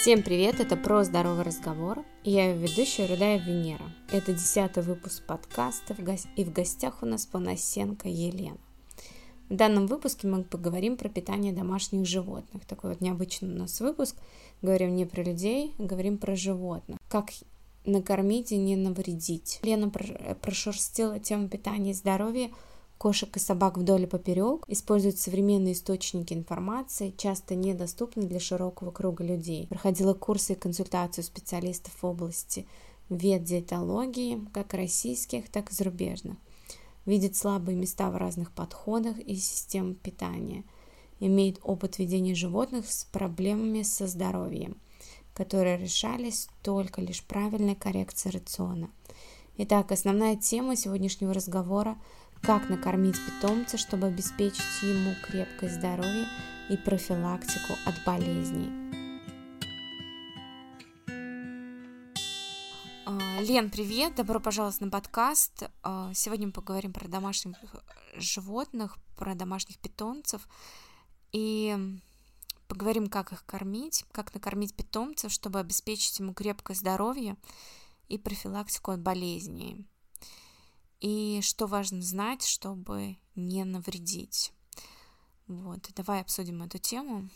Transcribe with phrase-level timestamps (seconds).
[0.00, 2.02] Всем привет, это про здоровый разговор.
[2.24, 3.84] Я его ведущая Рудаева Венера.
[4.10, 5.94] Это десятый выпуск подкаста,
[6.36, 8.56] и в гостях у нас Панасенко Елена.
[9.50, 12.64] В данном выпуске мы поговорим про питание домашних животных.
[12.64, 14.16] Такой вот необычный у нас выпуск.
[14.62, 16.96] Говорим не про людей, говорим про животных.
[17.10, 17.26] Как
[17.84, 19.60] накормить и не навредить.
[19.62, 22.48] Лена прошерстила тему питания и здоровья
[23.00, 29.24] кошек и собак вдоль и поперек, используют современные источники информации, часто недоступны для широкого круга
[29.24, 29.66] людей.
[29.68, 32.66] Проходила курсы и консультацию специалистов в области
[33.08, 36.36] ветдиетологии, как российских, так и зарубежных.
[37.06, 40.64] Видит слабые места в разных подходах и системах питания.
[41.20, 44.76] Имеет опыт ведения животных с проблемами со здоровьем,
[45.32, 48.90] которые решались только лишь правильной коррекцией рациона.
[49.56, 51.96] Итак, основная тема сегодняшнего разговора–
[52.42, 56.26] как накормить питомца, чтобы обеспечить ему крепкое здоровье
[56.68, 58.70] и профилактику от болезней.
[63.06, 64.14] А, Лен, привет!
[64.14, 65.70] Добро пожаловать на подкаст.
[65.82, 67.58] А, сегодня мы поговорим про домашних
[68.16, 70.48] животных, про домашних питомцев
[71.32, 71.76] и
[72.68, 77.36] поговорим, как их кормить, как накормить питомцев, чтобы обеспечить ему крепкое здоровье
[78.08, 79.86] и профилактику от болезней
[81.00, 84.52] и что важно знать, чтобы не навредить.
[85.46, 87.28] Вот, давай обсудим эту тему.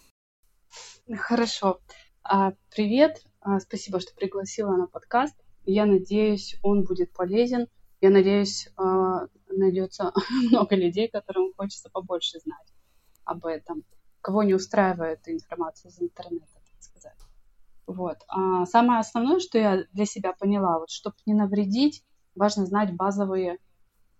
[1.16, 1.80] Хорошо.
[2.22, 5.34] А, привет, а, спасибо, что пригласила на подкаст.
[5.64, 7.66] Я надеюсь, он будет полезен.
[8.00, 10.12] Я надеюсь, а, найдется
[10.50, 12.72] много людей, которым хочется побольше знать
[13.24, 13.84] об этом.
[14.20, 17.18] Кого не устраивает информация из интернета, так сказать.
[17.86, 18.18] Вот.
[18.28, 22.04] А самое основное, что я для себя поняла, вот, чтобы не навредить,
[22.34, 23.58] важно знать базовые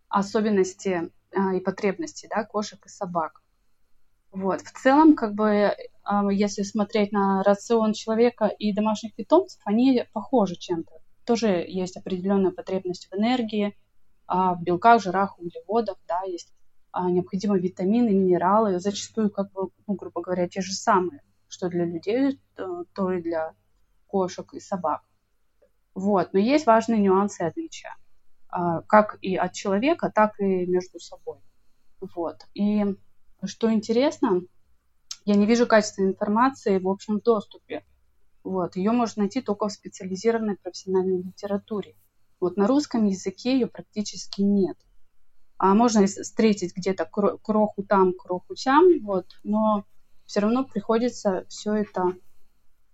[0.08, 3.42] особенности а, и потребности да, кошек и собак.
[4.30, 4.62] Вот.
[4.62, 10.56] В целом, как бы, а, если смотреть на рацион человека и домашних питомцев, они похожи
[10.56, 10.92] чем-то.
[11.24, 13.76] Тоже есть определенная потребность в энергии,
[14.26, 16.52] а, в белках, жирах, углеводах, да, есть
[16.96, 22.38] необходимые витамины, минералы, зачастую, как бы, ну, грубо говоря, те же самые, что для людей,
[22.54, 23.52] то и для
[24.06, 25.02] кошек и собак.
[25.94, 26.32] Вот.
[26.32, 27.96] Но есть важные нюансы и отличия.
[28.56, 31.38] А, как и от человека, так и между собой.
[32.14, 32.36] Вот.
[32.54, 32.84] И
[33.44, 34.42] что интересно,
[35.24, 37.84] я не вижу качественной информации в общем доступе.
[38.44, 38.76] Вот.
[38.76, 41.96] Ее можно найти только в специализированной профессиональной литературе.
[42.38, 44.76] Вот на русском языке ее практически нет.
[45.58, 49.84] А можно встретить где-то кроху там, кроху сям, вот, но
[50.26, 52.14] все равно приходится все это...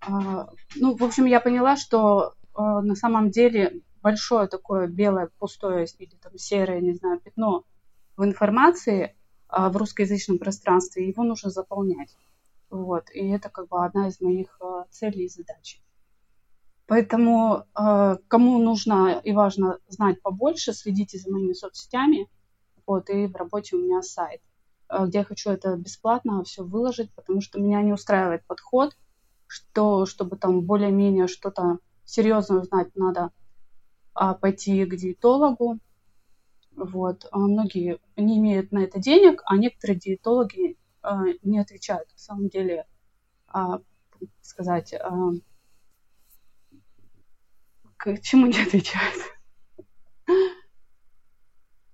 [0.00, 5.86] А, ну, в общем, я поняла, что а, на самом деле большое такое белое, пустое
[5.98, 7.64] или там серое, не знаю, пятно
[8.16, 9.16] в информации
[9.48, 12.16] а, в русскоязычном пространстве, его нужно заполнять.
[12.70, 13.10] Вот.
[13.12, 15.80] И это как бы одна из моих а, целей и задач.
[16.86, 22.28] Поэтому а, кому нужно и важно знать побольше, следите за моими соцсетями.
[22.86, 24.40] Вот, и в работе у меня сайт,
[24.88, 28.96] где я хочу это бесплатно все выложить, потому что меня не устраивает подход,
[29.46, 33.30] что чтобы там более-менее что-то серьезно узнать, надо
[34.34, 35.78] пойти к диетологу.
[36.76, 37.26] Вот.
[37.30, 42.10] А многие не имеют на это денег, а некоторые диетологи а, не отвечают.
[42.12, 42.86] На самом деле,
[43.46, 43.80] а,
[44.42, 45.32] сказать, а,
[47.96, 49.16] к чему не отвечают?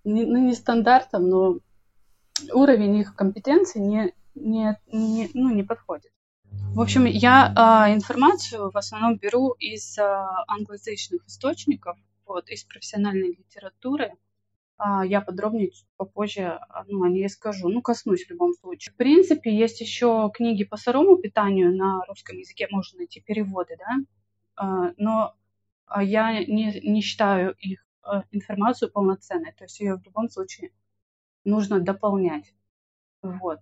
[0.07, 1.59] не, ну, не стандартом, но
[2.53, 6.13] уровень их компетенции не, не, не, ну, не подходит.
[6.75, 10.03] В общем, я э, информацию в основном беру из э,
[10.47, 14.13] англоязычных источников, вот, из профессиональной литературы.
[14.79, 17.69] А, я подробнее попозже ну, о ней скажу.
[17.69, 18.93] Ну, коснусь в любом случае.
[18.93, 23.97] В принципе, есть еще книги по сырому питанию на русском языке, можно найти переводы, да,
[24.57, 25.35] а, но
[26.01, 30.71] я не, не считаю их а, информацию полноценной, то есть ее в любом случае
[31.45, 32.55] нужно дополнять.
[33.23, 33.61] Вот.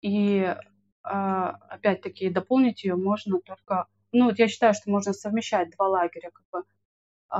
[0.00, 0.54] И
[1.02, 6.44] опять-таки дополнить ее можно только, ну вот я считаю, что можно совмещать два лагеря, как
[6.52, 6.62] бы а,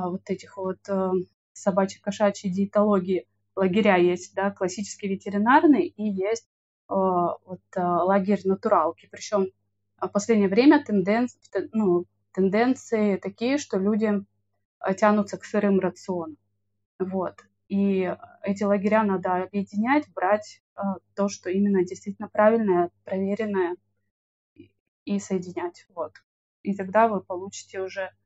[0.01, 1.11] вот этих вот э,
[1.53, 6.47] собачьи-кошачьи диетологии лагеря есть, да, классический ветеринарный и есть
[6.89, 9.09] э, вот э, лагерь натуралки.
[9.11, 9.49] Причем
[10.01, 11.39] в последнее время тенденции,
[11.73, 14.25] ну, тенденции такие, что люди
[14.97, 16.37] тянутся к сырым рационам.
[16.99, 17.37] Вот.
[17.69, 18.13] И
[18.43, 20.61] эти лагеря надо объединять, брать
[21.15, 23.77] то, что именно действительно правильное, проверенное,
[25.05, 25.87] и соединять.
[25.95, 26.13] Вот.
[26.63, 28.22] И тогда вы получите уже а,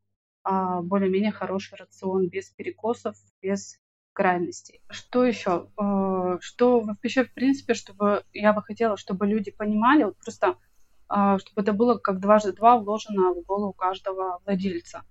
[0.82, 3.80] более-менее хороший рацион, без перекосов, без
[4.12, 4.80] крайностей.
[4.88, 5.68] Что еще?
[5.76, 10.56] А, что еще, в принципе, чтобы я бы хотела, чтобы люди понимали, вот просто
[11.08, 15.02] а, чтобы это было как дважды два вложено в голову каждого владельца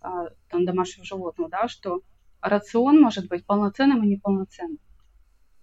[0.00, 2.02] а, там, домашнего животного, да, что
[2.40, 4.78] рацион может быть полноценным и неполноценным,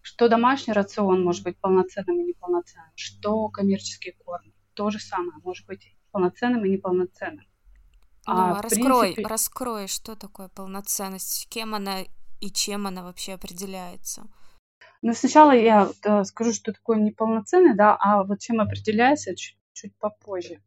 [0.01, 5.65] что домашний рацион может быть полноценным и неполноценным, что коммерческий корм то же самое может
[5.67, 7.45] быть полноценным и неполноценным.
[8.27, 9.27] Ну, а, раскрой, принципе...
[9.27, 12.01] раскрой, что такое полноценность, кем она
[12.39, 14.27] и чем она вообще определяется.
[15.01, 19.95] Ну, сначала я да, скажу, что такое неполноценный, да, а вот чем определяется, чуть, чуть
[19.97, 20.61] попозже.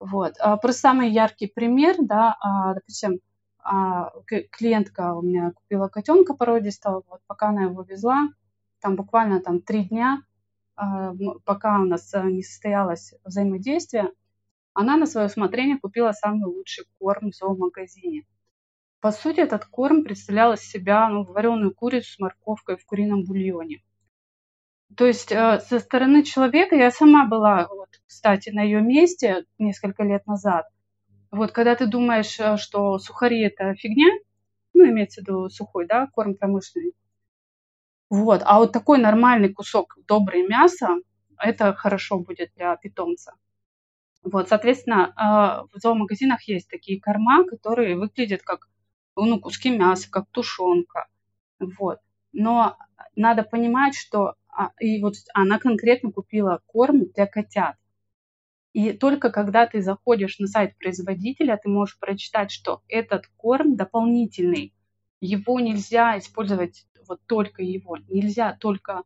[0.00, 0.34] Вот.
[0.40, 3.20] А, просто самый яркий пример, да, а, допустим,
[3.62, 4.10] а,
[4.50, 8.30] клиентка у меня купила котенка породистого, вот пока она его везла,
[8.80, 10.22] там буквально там три дня,
[10.74, 11.14] а,
[11.44, 14.10] пока у нас а, не состоялось взаимодействие,
[14.80, 18.24] она на свое усмотрение купила самый лучший корм в зоомагазине.
[19.00, 23.82] По сути, этот корм представлял из себя ну, вареную курицу с морковкой в курином бульоне.
[24.96, 30.02] То есть э, со стороны человека я сама была, вот, кстати, на ее месте несколько
[30.02, 30.66] лет назад.
[31.30, 34.08] Вот когда ты думаешь, э, что сухари это фигня,
[34.74, 36.92] ну, имеется в виду сухой, да, корм промышленный.
[38.10, 40.96] Вот, а вот такой нормальный кусок доброе мяса,
[41.38, 43.34] это хорошо будет для питомца.
[44.22, 48.68] Вот, соответственно, э, в зоомагазинах есть такие корма, которые выглядят как
[49.16, 51.06] ну, куски мяса, как тушенка.
[51.58, 51.98] Вот.
[52.32, 52.76] Но
[53.16, 57.76] надо понимать, что а, и вот она конкретно купила корм для котят.
[58.72, 64.72] И только когда ты заходишь на сайт производителя, ты можешь прочитать, что этот корм дополнительный.
[65.20, 67.96] Его нельзя использовать вот только его.
[68.08, 69.02] Нельзя только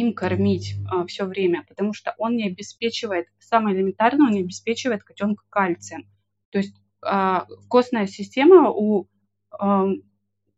[0.00, 5.04] им кормить а, все время, потому что он не обеспечивает, самое элементарное, он не обеспечивает
[5.04, 6.08] котенка кальцием.
[6.50, 9.08] То есть а, костная система у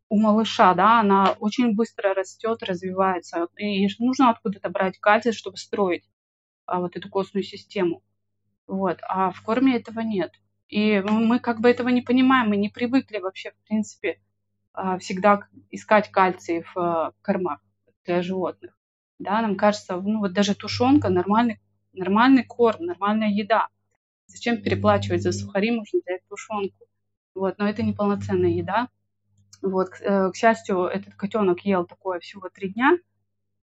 [0.08, 6.08] у малыша, да, она очень быстро растет, развивается, и нужно откуда-то брать кальций, чтобы строить
[6.66, 8.02] а, вот эту костную систему.
[8.66, 8.98] Вот.
[9.08, 10.32] А в корме этого нет.
[10.68, 14.20] И мы как бы этого не понимаем, мы не привыкли вообще, в принципе,
[14.72, 17.60] а, всегда искать кальций в а, кормах
[18.04, 18.76] для животных.
[19.18, 21.60] Да, нам кажется, ну вот даже тушенка нормальный,
[21.92, 23.68] нормальный корм, нормальная еда.
[24.26, 26.86] Зачем переплачивать за сухари, можно взять тушенку.
[27.34, 28.88] Вот, но это неполноценная еда.
[29.62, 32.98] Вот, к, э, к счастью, этот котенок ел такое всего три дня.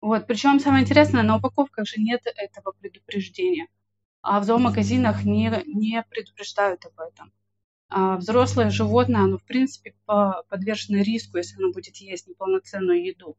[0.00, 3.68] Вот, причем самое интересное, на упаковках же нет этого предупреждения.
[4.22, 7.32] А в зоомагазинах не, не предупреждают об этом.
[7.88, 9.94] А взрослое животное, оно, в принципе,
[10.48, 13.36] подвержено риску, если оно будет есть неполноценную еду.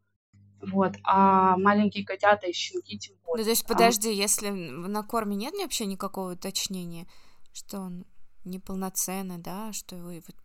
[0.62, 0.94] Вот.
[1.04, 3.44] А маленькие котята и щенки тем более.
[3.44, 4.14] Ну, то есть, подожди, а...
[4.14, 7.08] если на корме нет вообще никакого уточнения,
[7.54, 8.06] что он
[8.46, 10.36] неполноценный, да, что его вот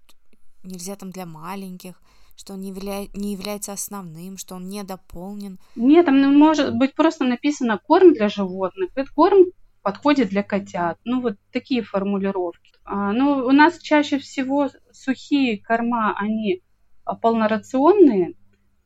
[0.64, 2.00] нельзя там для маленьких,
[2.37, 3.06] что он не, явля...
[3.14, 5.59] не является основным, что он не дополнен.
[5.76, 8.91] Нет, там может быть просто написано корм для животных.
[8.94, 9.47] Этот корм
[9.82, 10.99] подходит для котят.
[11.05, 12.73] Ну, вот такие формулировки.
[12.85, 16.62] А, ну, у нас чаще всего сухие корма, они
[17.05, 18.35] а, полнорационные.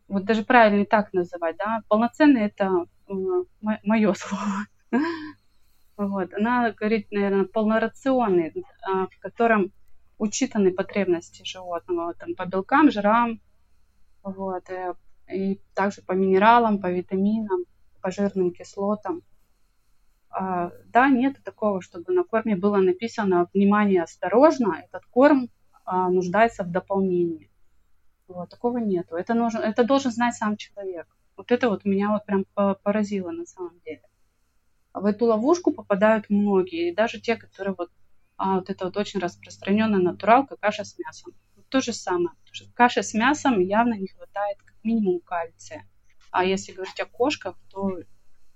[0.08, 1.82] Вот даже правильно так называть, да.
[1.88, 3.12] Полноценные это э,
[3.60, 4.66] мое слово.
[5.96, 6.34] Вот.
[6.34, 8.52] Она говорит, наверное, полнорационный,
[8.86, 9.72] а, в котором
[10.18, 13.40] учитаны потребности животного там, по белкам, жирам,
[14.22, 14.94] вот, э,
[15.32, 17.64] и также по минералам, по витаминам,
[18.02, 19.22] по жирным кислотам.
[20.28, 25.48] А, да, нет такого, чтобы на корме было написано «Внимание, осторожно, этот корм
[25.84, 27.50] а, нуждается в дополнении».
[28.28, 29.16] Вот, такого нету.
[29.16, 31.06] Это, нужно, это должен знать сам человек.
[31.37, 32.45] Вот это вот меня вот прям
[32.83, 34.02] поразило на самом деле.
[34.95, 37.90] В эту ловушку попадают многие, и даже те, которые вот,
[38.37, 41.35] а, вот это вот очень распространенная натуралка, каша с мясом.
[41.54, 42.35] Вот то же самое.
[42.75, 45.87] Каша с мясом явно не хватает как минимум кальция.
[46.30, 47.99] А если говорить о кошках, то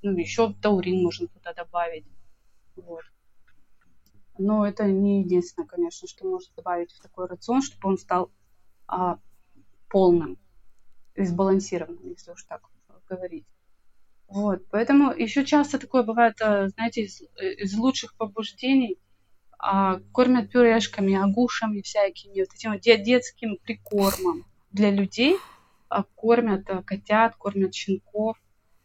[0.03, 2.07] ну, еще таурин можно туда добавить.
[2.77, 3.03] Вот.
[4.39, 8.31] Но это не единственное, конечно, что можно добавить в такой рацион, чтобы он стал
[8.87, 9.19] а,
[9.91, 10.39] полным
[11.15, 12.63] и сбалансированным, если уж так
[13.09, 13.45] говорить.
[14.29, 18.97] Вот, поэтому еще часто такое бывает, э, знаете, из, из лучших побуждений
[19.63, 25.37] а, кормят пюрешками, агушами всякими, вот этим вот детским прикормом для людей,
[25.89, 28.37] а, кормят а, котят, кормят щенков.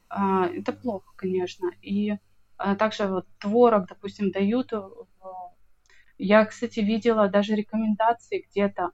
[0.10, 1.70] А, это плохо, конечно.
[1.82, 2.16] И
[2.58, 4.74] а, также вот творог, допустим, дают.
[6.18, 8.92] Я, кстати, видела даже рекомендации где-то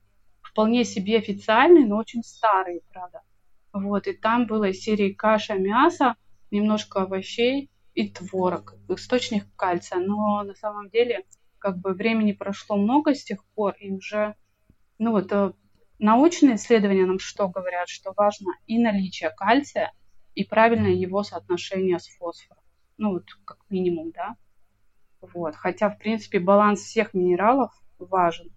[0.51, 3.21] вполне себе официальные, но очень старые, правда.
[3.73, 6.15] Вот, и там было из серии каша, мясо,
[6.51, 9.99] немножко овощей и творог, источник кальция.
[9.99, 11.25] Но на самом деле
[11.57, 14.35] как бы времени прошло много с тех пор, и уже,
[14.97, 15.53] ну вот, э,
[15.99, 19.93] научные исследования нам что говорят, что важно и наличие кальция,
[20.35, 22.63] и правильное его соотношение с фосфором.
[22.97, 24.35] Ну вот, как минимум, да.
[25.21, 25.55] Вот.
[25.55, 28.49] Хотя, в принципе, баланс всех минералов важен.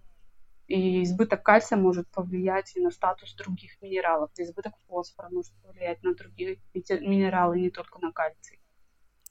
[0.67, 4.31] И избыток кальция может повлиять и на статус других минералов.
[4.37, 8.59] И избыток фосфора может повлиять на другие минералы, не только на кальций.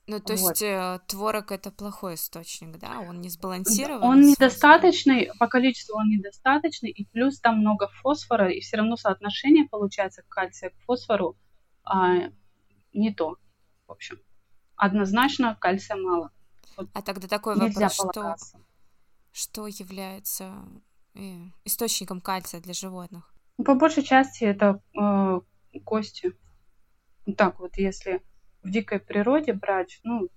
[0.07, 0.51] Ну, то вот.
[0.51, 3.01] есть э, творог это плохой источник, да?
[3.01, 4.03] Он не сбалансирован?
[4.03, 9.67] Он недостаточный, по количеству он недостаточный, и плюс там много фосфора, и все равно соотношение
[9.67, 11.39] получается кальция к фосфору
[11.85, 12.29] а,
[12.93, 13.39] не то,
[13.87, 14.19] в общем.
[14.77, 16.31] Однозначно кальция мало.
[16.77, 18.37] Вот а тогда такой вопрос, что,
[19.33, 20.53] что является
[21.65, 23.33] источником кальция для животных?
[23.59, 25.41] Ну, по большей части это э,
[25.85, 26.33] кости.
[27.37, 28.23] Так вот, если
[28.63, 30.29] в дикой природе брать, ну,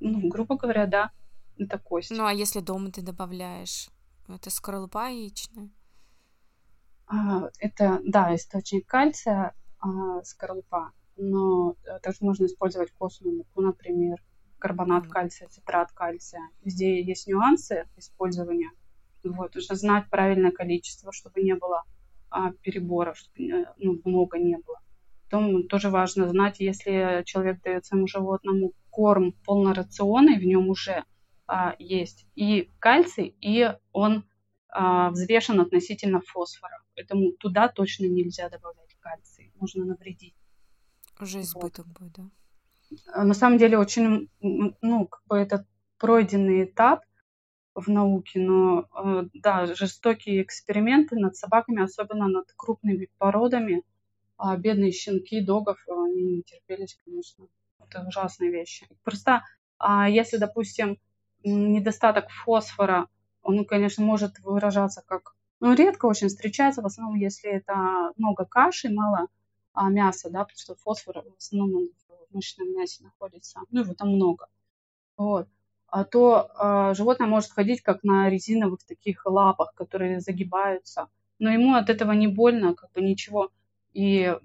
[0.00, 1.12] ну, грубо говоря, да,
[1.58, 2.10] это кость.
[2.10, 3.90] Ну, а если дома ты добавляешь?
[4.28, 5.70] Это скорлупа яичная?
[7.06, 10.92] А, это, да, источник кальция, а, скорлупа.
[11.16, 14.22] Но также можно использовать костную муку, например,
[14.58, 16.48] карбонат кальция, цитрат кальция.
[16.64, 18.70] Везде есть нюансы использования.
[19.22, 21.84] Вот, нужно знать правильное количество, чтобы не было
[22.30, 24.80] а, перебора, чтобы э, ну, много не было.
[25.24, 31.04] Потом тоже важно знать, если человек дает своему животному корм полнорационный, в нем уже
[31.46, 34.24] а, есть и кальций, и он
[34.68, 36.82] а, взвешен относительно фосфора.
[36.94, 40.34] Поэтому туда точно нельзя добавлять кальций, можно навредить.
[41.20, 41.98] Уже избыток вот.
[41.98, 42.30] будет, да?
[43.12, 45.66] А, на самом деле очень, ну, как бы это
[45.98, 47.04] пройденный этап
[47.80, 53.82] в науке, но э, да, жестокие эксперименты над собаками, особенно над крупными породами,
[54.36, 57.46] а бедные щенки, догов, они не терпелись, конечно.
[57.78, 58.86] Это ужасные вещи.
[59.02, 59.42] Просто
[59.80, 60.98] а если, допустим,
[61.42, 63.08] недостаток фосфора,
[63.42, 65.34] он, конечно, может выражаться как...
[65.60, 69.28] Ну, редко очень встречается, в основном, если это много каши, мало
[69.72, 71.88] а, мяса, да, потому что фосфор в основном
[72.30, 74.48] в мышечном мясе находится, ну, его там много.
[75.16, 75.48] Вот.
[75.90, 81.74] А то а, животное может ходить как на резиновых таких лапах, которые загибаются, но ему
[81.74, 83.50] от этого не больно, как бы ничего.
[83.92, 84.36] И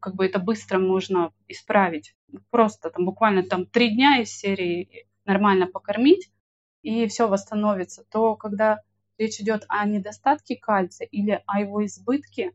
[0.00, 2.14] как бы это быстро можно исправить.
[2.50, 6.30] Просто там буквально там три дня из серии нормально покормить,
[6.82, 8.04] и все восстановится.
[8.04, 8.80] То, когда
[9.18, 12.52] речь идет о недостатке кальция или о его избытке,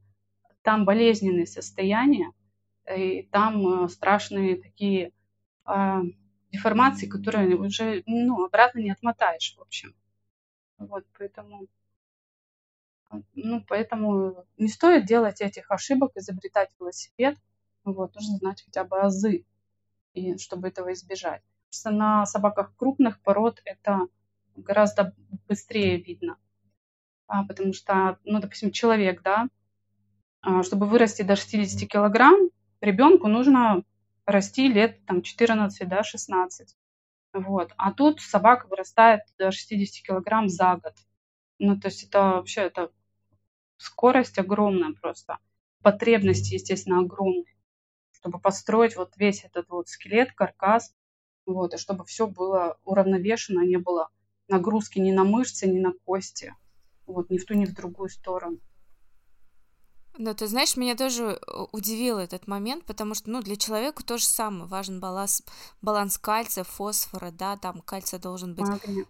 [0.63, 2.31] там болезненные состояния,
[2.89, 5.11] и там э, страшные такие
[5.67, 6.01] э,
[6.53, 9.93] деформации, которые уже ну, обратно не отмотаешь, в общем.
[10.77, 11.67] Вот, поэтому,
[13.33, 17.37] ну, поэтому не стоит делать этих ошибок, изобретать велосипед.
[17.83, 19.45] Вот, нужно знать хотя бы азы,
[20.13, 21.41] и чтобы этого избежать.
[21.71, 24.07] Что на собаках крупных пород это
[24.55, 25.15] гораздо
[25.47, 26.37] быстрее видно.
[27.27, 29.47] А, потому что, ну, допустим, человек, да,
[30.41, 33.83] а, чтобы вырасти до 60 килограмм, ребенку нужно
[34.25, 36.75] расти лет там 14, да, 16.
[37.33, 37.73] Вот.
[37.77, 40.93] А тут собака вырастает до 60 килограмм за год.
[41.59, 42.91] Ну, то есть это вообще это
[43.77, 45.39] скорость огромная просто.
[45.81, 47.45] Потребности, естественно, огромные,
[48.11, 50.93] чтобы построить вот весь этот вот скелет, каркас,
[51.45, 54.09] вот, и чтобы все было уравновешено, не было
[54.47, 56.55] нагрузки ни на мышцы, ни на кости,
[57.05, 58.59] вот, ни в ту, ни в другую сторону.
[60.19, 64.19] Ну, ты знаешь, меня тоже э, удивил этот момент, потому что, ну, для человека то
[64.19, 65.41] же самое, важен баланс,
[65.81, 68.67] баланс кальция, фосфора, да, там кальция должен быть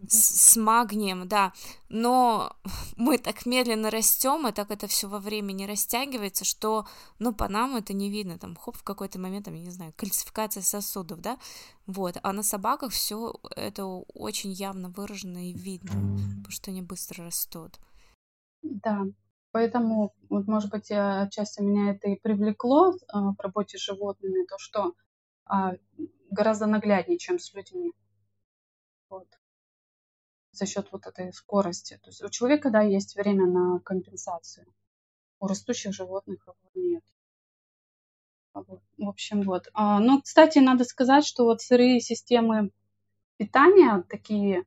[0.08, 1.52] с, с магнием, да,
[1.90, 2.56] но
[2.96, 6.88] мы так медленно растем, и так это все во времени растягивается, что,
[7.20, 9.94] ну, по нам это не видно, там, хоп, в какой-то момент, там, я не знаю,
[9.98, 11.38] кальцификация сосудов, да,
[11.86, 15.92] вот, а на собаках все это очень явно выражено и видно,
[16.38, 17.78] потому что они быстро растут.
[18.62, 19.06] Да,
[19.54, 24.58] Поэтому, вот, может быть, отчасти меня это и привлекло а, в работе с животными, то,
[24.58, 24.94] что
[25.46, 25.74] а,
[26.32, 27.94] гораздо нагляднее, чем с людьми.
[29.10, 29.28] Вот.
[30.54, 32.00] За счет вот этой скорости.
[32.02, 34.66] То есть у человека, да, есть время на компенсацию.
[35.40, 37.04] У растущих животных его нет.
[38.56, 38.82] Вот.
[38.98, 39.70] В общем, вот.
[39.74, 42.72] А, ну, кстати, надо сказать, что вот сырые системы
[43.38, 44.64] питания, такие,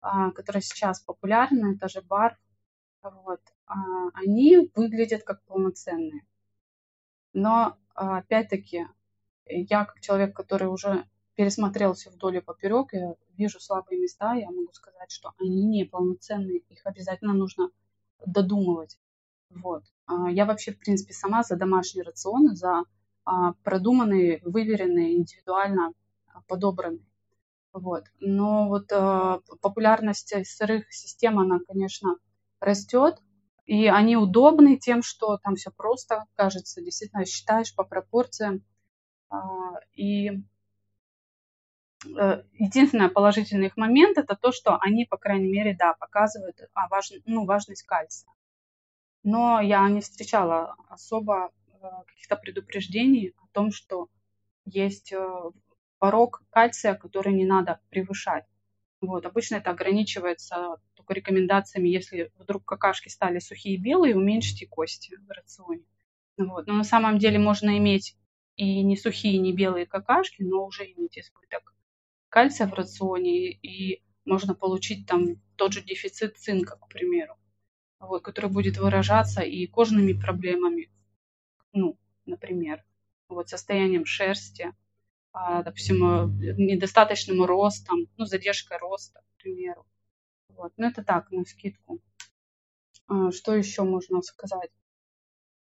[0.00, 2.38] а, которые сейчас популярны, это же бар,
[3.02, 3.59] вот, а,
[4.14, 6.26] они выглядят как полноценные.
[7.32, 8.86] Но а, опять-таки,
[9.46, 11.04] я как человек, который уже
[11.36, 15.84] пересмотрел все вдоль и поперек, я вижу слабые места, я могу сказать, что они не
[15.84, 17.70] полноценные, их обязательно нужно
[18.26, 18.98] додумывать.
[19.50, 19.84] Вот.
[20.06, 22.84] А, я вообще, в принципе, сама за домашние рационы, за
[23.62, 25.92] продуманные, выверенные, индивидуально
[26.48, 27.06] подобранные.
[27.72, 28.04] Вот.
[28.18, 28.88] Но вот
[29.60, 32.16] популярность сырых систем, она, конечно,
[32.58, 33.22] растет,
[33.70, 38.64] и они удобны тем, что там все просто, кажется, действительно считаешь по пропорциям.
[39.28, 39.38] А,
[39.94, 40.42] и
[42.04, 46.88] э, единственный положительный их момент это то, что они, по крайней мере, да, показывают а,
[47.26, 48.32] ну, важность кальция.
[49.22, 54.08] Но я не встречала особо э, каких-то предупреждений о том, что
[54.64, 55.14] есть
[56.00, 58.46] порог кальция, который не надо превышать.
[59.00, 65.16] Вот, обычно это ограничивается только рекомендациями, если вдруг какашки стали сухие и белые, уменьшите кости
[65.16, 65.84] в рационе.
[66.36, 66.66] Вот.
[66.66, 68.16] Но на самом деле можно иметь
[68.56, 71.74] и не сухие, не белые какашки, но уже иметь избыток
[72.28, 77.36] кальция в рационе, и можно получить там тот же дефицит цинка, к примеру,
[78.00, 80.90] вот, который будет выражаться и кожными проблемами,
[81.72, 82.84] ну, например,
[83.28, 84.74] вот, состоянием шерсти,
[85.32, 89.86] допустим, э, недостаточным ростом, ну, задержкой роста, к примеру.
[90.48, 90.72] Вот.
[90.76, 92.00] Ну, это так, на скидку.
[93.06, 94.70] А, что еще можно сказать?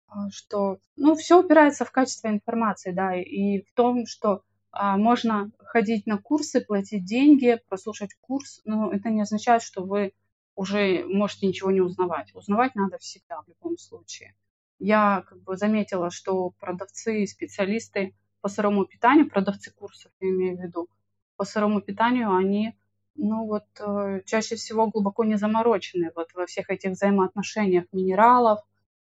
[0.07, 5.51] А, что, ну, все упирается в качество информации, да, и в том, что а, можно
[5.59, 10.13] ходить на курсы, платить деньги, прослушать курс, но это не означает, что вы
[10.55, 12.35] уже можете ничего не узнавать.
[12.35, 14.35] Узнавать надо всегда, в любом случае.
[14.79, 20.61] Я как бы заметила, что продавцы специалисты по сырому питанию, продавцы курсов, я имею в
[20.61, 20.88] виду,
[21.37, 22.76] по сырому питанию, они,
[23.14, 28.61] ну вот, э, чаще всего глубоко не заморочены вот во всех этих взаимоотношениях минералов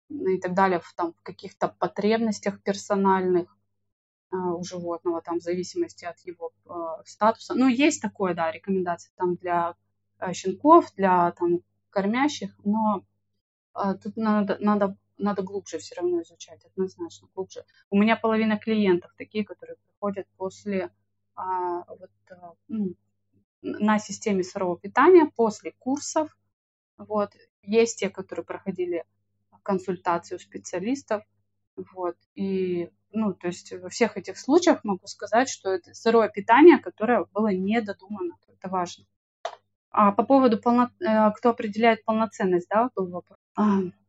[0.08, 3.56] и так далее, в, там, каких-то потребностях персональных
[4.32, 7.54] э, у животного, там, в зависимости от его э, статуса.
[7.54, 9.74] Ну, есть такое, да, рекомендации там для
[10.18, 11.60] э, щенков, для там
[11.90, 13.04] кормящих, но
[13.74, 17.64] э, тут надо, надо надо глубже все равно изучать, однозначно глубже.
[17.90, 20.90] У меня половина клиентов такие, которые приходят после
[21.36, 22.94] а, вот, а, ну,
[23.62, 26.36] на системе сырого питания, после курсов.
[26.96, 27.32] Вот.
[27.62, 29.04] Есть те, которые проходили
[29.62, 31.24] консультацию специалистов.
[31.94, 32.16] Вот.
[32.34, 37.24] И, ну, то есть во всех этих случаях могу сказать, что это сырое питание, которое
[37.32, 38.36] было недодумано.
[38.46, 39.04] Это важно.
[39.90, 40.90] А по поводу, полно...
[41.00, 43.38] Э, кто определяет полноценность, да, был вопрос.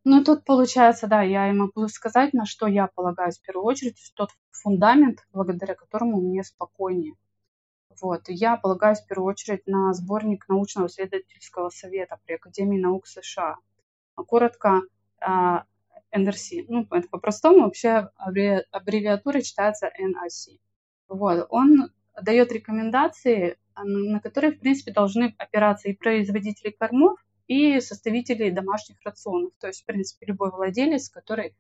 [0.06, 3.66] А, ну, тут получается, да, я и могу сказать, на что я полагаюсь в первую
[3.66, 7.16] очередь, тот фундамент, благодаря которому мне спокойнее.
[8.02, 8.24] Вот.
[8.28, 13.56] я полагаюсь в первую очередь на сборник научного исследовательского совета при Академии наук США.
[14.16, 14.82] Коротко
[15.22, 15.26] NRC.
[16.12, 20.60] А, ну, это по-простому, вообще аббревиатура читается NRC.
[21.08, 21.48] Вот.
[21.50, 21.90] Он
[22.22, 29.52] дает рекомендации, на которые, в принципе, должны опираться и производители кормов, и составителей домашних рационов.
[29.60, 31.56] То есть, в принципе, любой владелец, который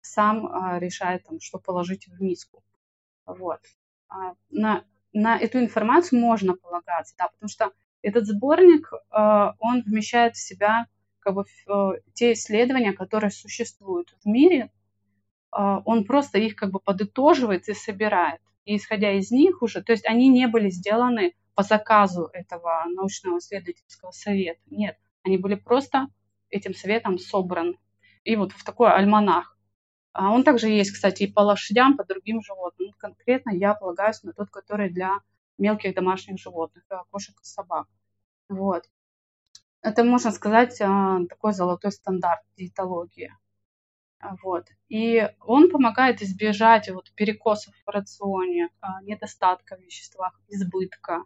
[0.00, 2.62] сам а, решает, там, что положить в миску.
[3.26, 3.60] Вот.
[4.08, 7.72] А, на, на эту информацию можно полагаться, да, потому что
[8.02, 10.86] этот сборник, а, он вмещает в себя
[11.20, 11.44] как бы,
[12.14, 14.70] те исследования, которые существуют в мире,
[15.50, 18.40] он просто их как бы подытоживает и собирает.
[18.64, 23.38] И исходя из них уже, то есть они не были сделаны по заказу этого научного
[23.38, 24.60] исследовательского совета.
[24.66, 26.08] Нет, они были просто
[26.50, 27.78] этим советом собраны.
[28.24, 29.58] И вот в такой альманах.
[30.12, 32.92] А он также есть, кстати, и по лошадям, по другим животным.
[32.96, 35.18] Конкретно я полагаюсь на тот, который для
[35.58, 37.86] мелких домашних животных, э, кошек и собак.
[38.48, 38.84] Вот.
[39.82, 43.32] Это, можно сказать, э, такой золотой стандарт диетологии.
[44.42, 44.66] Вот.
[44.88, 51.24] И он помогает избежать вот перекосов в рационе, э, недостатка в веществах, избытка.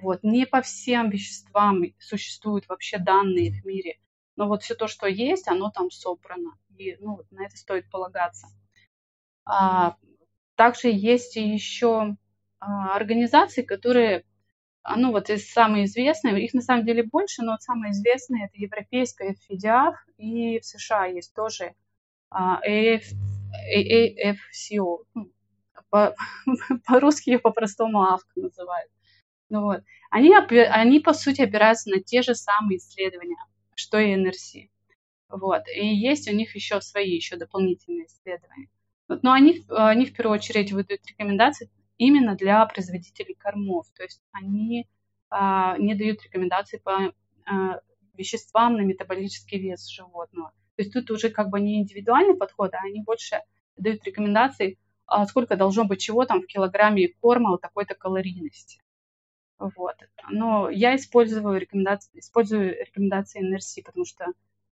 [0.00, 0.22] Вот.
[0.22, 3.98] Не по всем веществам существуют вообще данные в мире,
[4.36, 6.52] но вот все то, что есть, оно там собрано.
[6.76, 8.46] И ну, на это стоит полагаться.
[9.44, 9.96] А,
[10.54, 12.16] также есть еще
[12.60, 14.24] а, организации, которые,
[14.82, 18.46] а, ну вот из самые известные, их на самом деле больше, но вот самые известные
[18.46, 21.74] это Европейская FIDIAF и в США есть тоже
[22.30, 23.04] а, AF,
[23.74, 25.04] AFCO.
[25.14, 25.32] Ну,
[25.90, 26.14] по,
[26.86, 28.90] по-русски ее по-простому АФК называют.
[29.50, 29.82] Ну, вот.
[30.10, 33.36] они, они, по сути, опираются на те же самые исследования,
[33.74, 34.54] что и НРС.
[35.30, 35.62] Вот.
[35.74, 38.68] И есть у них еще свои, еще дополнительные исследования.
[39.08, 39.22] Вот.
[39.22, 43.86] Но они, они в первую очередь выдают рекомендации именно для производителей кормов.
[43.96, 44.86] То есть они
[45.30, 47.12] а, не дают рекомендации по
[47.46, 47.80] а,
[48.14, 50.50] веществам на метаболический вес животного.
[50.76, 53.42] То есть тут уже как бы не индивидуальный подход, а они больше
[53.76, 58.80] дают рекомендации, а, сколько должно быть чего там в килограмме корма вот такой-то калорийности.
[59.58, 59.96] Вот.
[60.30, 64.26] Но я использую рекомендации, использую рекомендации НРС, потому что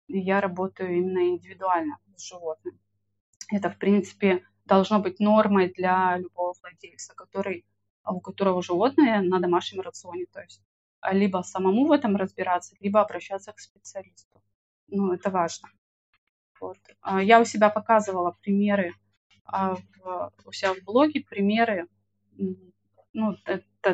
[0.07, 2.79] я работаю именно индивидуально с животным.
[3.51, 7.65] Это, в принципе, должно быть нормой для любого владельца, который,
[8.05, 10.25] у которого животное на домашнем рационе.
[10.31, 10.61] То есть
[11.11, 14.41] либо самому в этом разбираться, либо обращаться к специалисту.
[14.87, 15.69] Ну, это важно.
[16.59, 16.77] Вот.
[17.01, 18.93] А я у себя показывала примеры
[19.45, 19.77] а,
[20.45, 21.87] у себя в блоге, примеры
[23.13, 23.35] ну,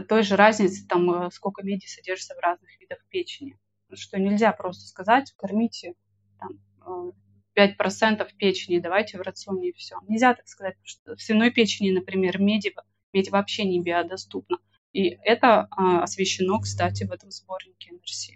[0.07, 3.57] той же разницы, там, э, сколько меди содержится в разных видах печени.
[3.93, 5.93] Что нельзя просто сказать, кормите
[6.39, 7.13] там,
[7.57, 9.97] 5% э, печени, давайте в рационе и все.
[10.07, 12.73] Нельзя так сказать, что в свиной печени, например, меди,
[13.13, 14.59] медь вообще не биодоступна.
[14.93, 18.31] И это а, освещено, кстати, в этом сборнике НРС.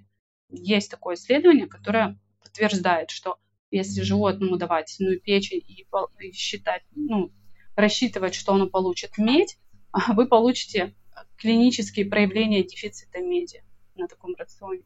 [0.50, 3.38] Есть такое исследование, которое подтверждает, что
[3.72, 7.32] если животному давать свиную печень и считать, ну,
[7.76, 9.58] рассчитывать, что оно получит медь,
[10.16, 10.96] вы получите
[11.38, 13.64] клинические проявления дефицита меди
[13.96, 14.84] на таком рационе.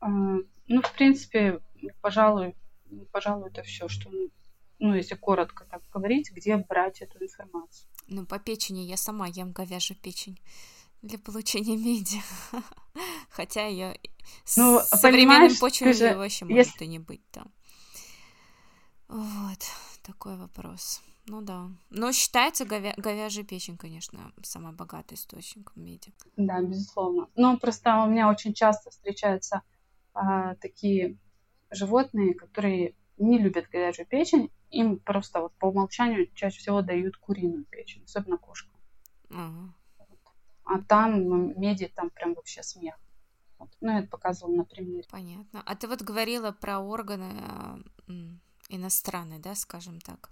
[0.00, 1.60] А, ну, в принципе,
[2.00, 2.56] пожалуй,
[3.12, 4.10] пожалуй, это все, что,
[4.78, 7.88] ну, если коротко так говорить, где брать эту информацию.
[8.06, 10.40] Ну, по печени я сама ем говяжью печень
[11.02, 12.20] для получения меди.
[13.30, 13.98] Хотя ее
[14.56, 16.54] ну, с современным почвой же, вообще если...
[16.54, 17.52] может и не быть там.
[19.08, 19.58] Вот,
[20.02, 21.00] такой вопрос.
[21.28, 21.68] Ну да.
[21.90, 22.94] Но считается говя...
[22.96, 26.12] говяжья печень, конечно, самый богатый источник меди.
[26.36, 27.28] Да, безусловно.
[27.36, 29.62] Ну, просто у меня очень часто встречаются
[30.14, 31.18] а, такие
[31.70, 37.64] животные, которые не любят говяжью печень, им просто вот по умолчанию чаще всего дают куриную
[37.64, 38.70] печень, особенно кошка.
[39.30, 39.74] Ага.
[40.64, 42.94] А там меди, там прям вообще смех.
[43.58, 43.70] Вот.
[43.80, 45.04] Ну, я это показывала на примере.
[45.10, 45.62] Понятно.
[45.64, 47.32] А ты вот говорила про органы
[48.06, 48.12] э,
[48.68, 50.30] иностранные, да, скажем так.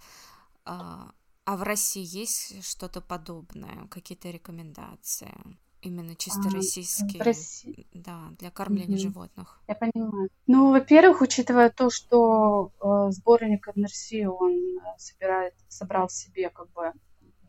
[0.67, 1.11] А,
[1.45, 5.33] а в России есть что-то подобное, какие-то рекомендации?
[5.81, 7.87] Именно чисто а, российские, России...
[7.93, 9.03] да, для кормления угу.
[9.03, 9.61] животных.
[9.67, 10.29] Я понимаю.
[10.47, 16.69] Ну, во-первых, учитывая то, что э, сборник НРС, он э, собирает, собрал в себе как
[16.71, 16.93] бы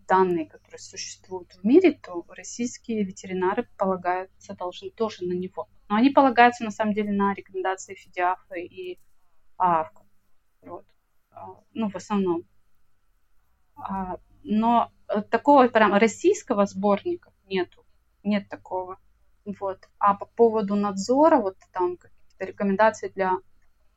[0.06, 5.68] данные, которые существуют в мире, то российские ветеринары полагаются должны тоже на него.
[5.88, 8.98] Но они полагаются на самом деле на рекомендации Федиафа и
[9.56, 10.02] ААВКа.
[10.62, 10.86] Вот.
[11.30, 12.44] А, ну, в основном.
[13.78, 17.84] А, но э, такого прям российского сборника нету,
[18.22, 18.98] нет такого.
[19.44, 19.88] Вот.
[19.98, 23.38] А по поводу надзора, вот там какие-то рекомендации для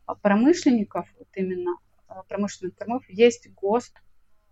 [0.05, 1.75] а, промышленников, вот именно
[2.07, 3.97] а, промышленных кормов, есть ГОСТ,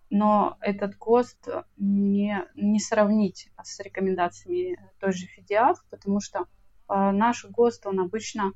[0.10, 7.46] но этот ГОСТ не, не сравнить с рекомендациями той же ФИДИАФ, потому что э, наш
[7.46, 8.54] ГОСТ, он обычно,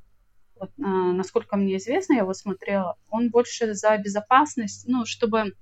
[0.56, 5.54] вот, э, насколько мне известно, я его смотрела, он больше за безопасность, ну, чтобы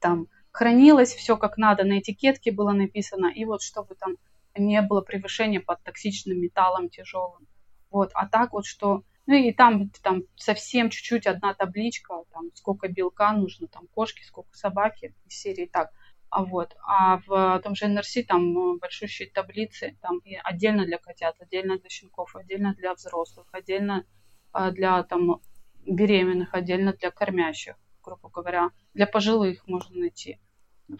[0.00, 4.16] там хранилось все как надо, на этикетке было написано, и вот чтобы там
[4.56, 7.46] не было превышения под токсичным металлом тяжелым.
[7.90, 12.88] Вот, а так вот, что ну и там, там совсем чуть-чуть одна табличка, там сколько
[12.88, 15.90] белка нужно, там кошки, сколько собаки, из серии так.
[16.30, 20.98] А вот, а в том же НРС там э, большущие таблицы, там и отдельно для
[20.98, 24.04] котят, отдельно для щенков, отдельно для взрослых, отдельно
[24.52, 25.40] а, для там
[25.84, 27.76] беременных, отдельно для кормящих
[28.06, 30.38] грубо говоря, для пожилых можно найти.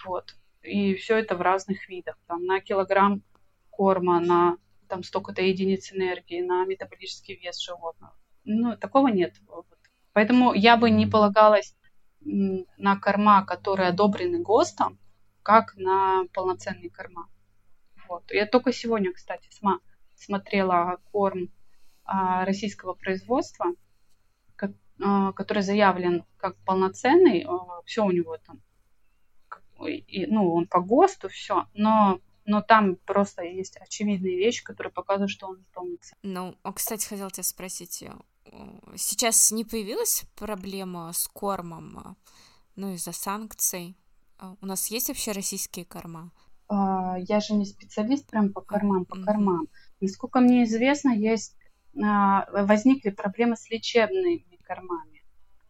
[0.05, 0.37] Вот.
[0.63, 2.19] И все это в разных видах.
[2.27, 3.23] Там на килограмм
[3.71, 8.15] корма, на там столько-то единиц энергии, на метаболический вес животного.
[8.45, 9.35] Ну, такого нет.
[10.13, 11.77] Поэтому я бы не полагалась
[12.21, 14.99] на корма, которые одобрены ГОСТом,
[15.43, 17.29] как на полноценные корма.
[18.09, 18.31] Вот.
[18.33, 19.79] Я только сегодня, кстати, сама
[20.15, 21.51] смотрела корм
[22.05, 23.67] а, российского производства,
[24.99, 28.61] который заявлен как полноценный, а, все у него там,
[29.79, 35.49] ну, он по ГОСТу, все, но но там просто есть очевидные вещи, которые показывают, что
[35.49, 36.21] он полноценный.
[36.23, 38.13] Ну, а, кстати, хотел тебя спросить, э,
[38.95, 42.17] сейчас не появилась проблема с кормом,
[42.77, 43.97] ну, из-за санкций?
[44.61, 46.31] У нас есть вообще российские корма?
[46.71, 49.67] Я же не специалист прям по кормам, по кормам.
[50.01, 51.57] Насколько мне известно, есть
[51.95, 55.23] возникли проблемы с лечебными кормами.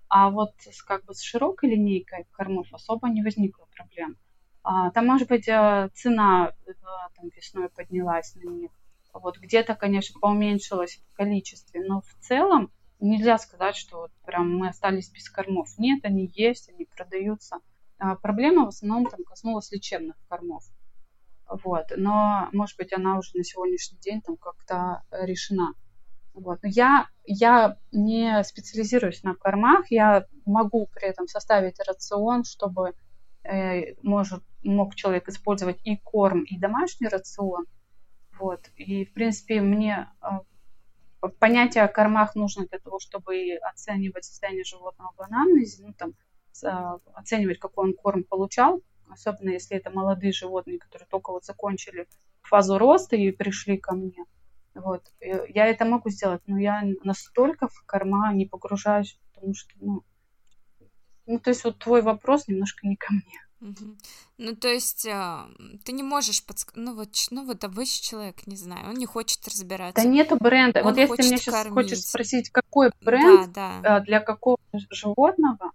[0.08, 4.16] А вот с, как бы с широкой линейкой кормов особо не возникло проблем.
[4.62, 6.72] А, там, может быть, э, цена э,
[7.14, 8.70] там, весной поднялась на них.
[9.12, 14.68] Вот где-то, конечно, поуменьшилось в количестве, но в целом нельзя сказать, что вот прям мы
[14.68, 15.68] остались без кормов.
[15.78, 17.58] Нет, они есть, они продаются.
[17.98, 20.64] А проблема в основном там коснулась лечебных кормов.
[21.48, 21.86] Вот.
[21.96, 25.74] Но, может быть, она уже на сегодняшний день там как-то решена.
[26.36, 26.62] Вот.
[26.62, 32.92] Но я, я не специализируюсь на кормах, я могу при этом составить рацион, чтобы
[33.42, 37.64] э, может, мог человек использовать и корм, и домашний рацион.
[38.38, 38.60] Вот.
[38.76, 45.14] И, в принципе, мне э, понятие о кормах нужно для того, чтобы оценивать состояние животного
[45.16, 46.10] в анамнезе, ну, там,
[46.62, 52.06] э, оценивать, какой он корм получал, особенно если это молодые животные, которые только вот закончили
[52.42, 54.26] фазу роста и пришли ко мне.
[54.76, 55.02] Вот.
[55.20, 60.02] Я это могу сделать, но я настолько в корма не погружаюсь, потому что, ну,
[61.26, 63.46] ну, то есть вот твой вопрос немножко не ко мне.
[63.60, 63.96] Угу.
[64.38, 65.48] Ну, то есть а,
[65.84, 69.46] ты не можешь подсказать, ну вот, ну вот обычный человек, не знаю, он не хочет
[69.48, 70.02] разбираться.
[70.02, 70.80] Да нету бренда.
[70.80, 71.72] Он вот если меня сейчас кормить.
[71.72, 74.00] хочешь спросить, какой бренд да, да.
[74.00, 74.58] для какого
[74.90, 75.72] животного,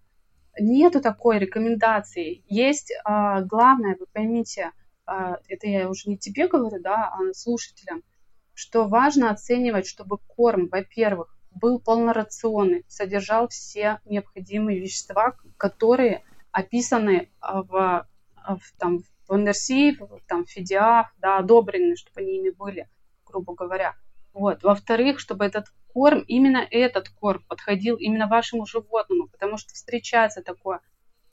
[0.59, 2.43] нету такой рекомендации.
[2.47, 4.71] Есть а, главное, вы поймите,
[5.05, 8.03] а, это я уже не тебе говорю, да, а слушателям,
[8.61, 17.63] что важно оценивать, чтобы корм, во-первых, был полнорационный, содержал все необходимые вещества, которые описаны а,
[17.63, 19.67] в, а, в, там, в НРС,
[20.27, 22.87] там, в ФИДИАФ, да, одобрены, чтобы они ими были,
[23.25, 23.95] грубо говоря.
[24.31, 24.61] Вот.
[24.61, 30.81] Во-вторых, чтобы этот корм, именно этот корм подходил именно вашему животному, потому что встречается такое,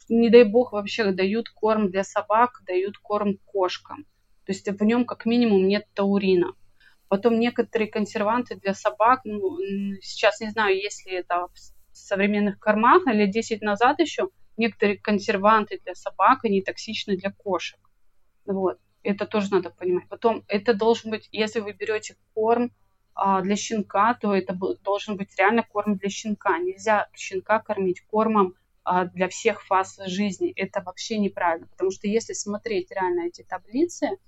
[0.08, 4.06] не дай бог вообще дают корм для собак, дают корм кошкам.
[4.46, 6.54] То есть в нем как минимум нет таурина.
[7.08, 9.58] Потом некоторые консерванты для собак, ну,
[10.02, 15.80] сейчас не знаю, есть ли это в современных кормах, или 10 назад еще, некоторые консерванты
[15.84, 17.78] для собак, они токсичны для кошек.
[18.44, 18.78] Вот.
[19.02, 20.08] Это тоже надо понимать.
[20.08, 22.72] Потом это должен быть, если вы берете корм
[23.14, 26.58] а, для щенка, то это должен быть реально корм для щенка.
[26.58, 30.52] Нельзя щенка кормить кормом а, для всех фаз жизни.
[30.56, 31.66] Это вообще неправильно.
[31.68, 34.18] Потому что если смотреть реально эти таблицы,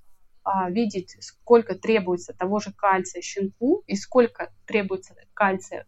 [0.42, 5.86] а, видеть, сколько требуется того же кальция щенку и сколько требуется кальция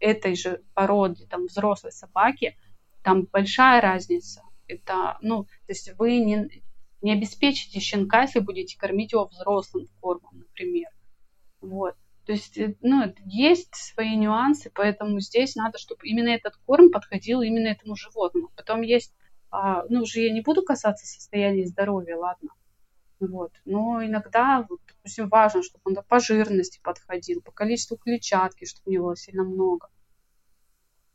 [0.00, 2.56] этой же породы, там, взрослой собаки,
[3.02, 4.42] там большая разница.
[4.66, 6.62] Это, ну, то есть вы не,
[7.00, 10.88] не обеспечите щенка, если будете кормить его взрослым кормом, например.
[11.60, 11.94] Вот.
[12.26, 17.42] То есть, э, ну, есть свои нюансы, поэтому здесь надо, чтобы именно этот корм подходил
[17.42, 18.50] именно этому животному.
[18.56, 19.12] Потом есть,
[19.50, 22.50] а, ну, уже я не буду касаться состояния здоровья, ладно,
[23.28, 23.52] вот.
[23.64, 28.98] Но иногда, вот, допустим, важно, чтобы он по жирности подходил, по количеству клетчатки, чтобы не
[28.98, 29.88] было сильно много.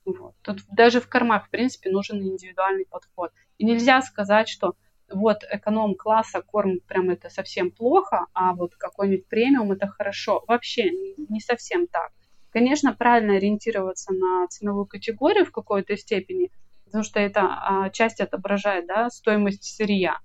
[0.06, 0.36] Вот.
[0.42, 3.32] Тут даже в кормах, в принципе, нужен индивидуальный подход.
[3.58, 4.76] И нельзя сказать, что
[5.10, 10.44] вот эконом-класса корм прям это совсем плохо, а вот какой-нибудь премиум это хорошо.
[10.48, 12.12] Вообще не совсем так.
[12.52, 16.52] Конечно, правильно ориентироваться на ценовую категорию в какой-то степени,
[16.86, 20.20] потому что это а, часть отображает да, стоимость сырья.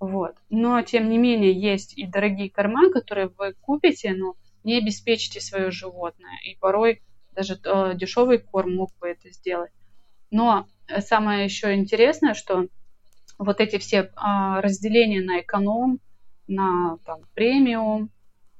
[0.00, 0.34] Вот.
[0.48, 4.34] Но, тем не менее, есть и дорогие корма, которые вы купите, но
[4.64, 6.38] не обеспечите свое животное.
[6.44, 9.70] И порой даже э, дешевый корм мог бы это сделать.
[10.30, 10.66] Но
[11.00, 12.66] самое еще интересное, что
[13.38, 14.10] вот эти все э,
[14.60, 16.00] разделения на эконом,
[16.46, 18.10] на там, премиум,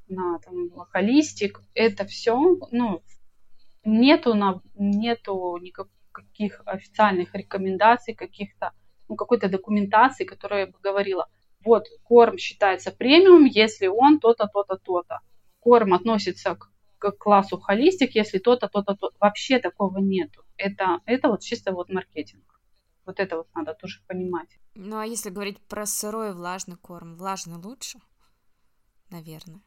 [0.09, 2.37] на там, холистик, это все,
[2.71, 3.03] ну,
[3.85, 8.73] нету, на, нету никаких официальных рекомендаций, каких-то
[9.11, 11.29] ну, какой-то документации, которая бы говорила,
[11.65, 15.19] вот корм считается премиум, если он то-то, то-то, то-то.
[15.59, 20.45] Корм относится к, к классу холистик, если то-то, то-то, то Вообще такого нету.
[20.57, 22.45] Это, это вот чисто вот маркетинг.
[23.05, 24.59] Вот это вот надо тоже понимать.
[24.75, 27.99] Ну а если говорить про сырой влажный корм, влажный лучше,
[29.11, 29.61] наверное.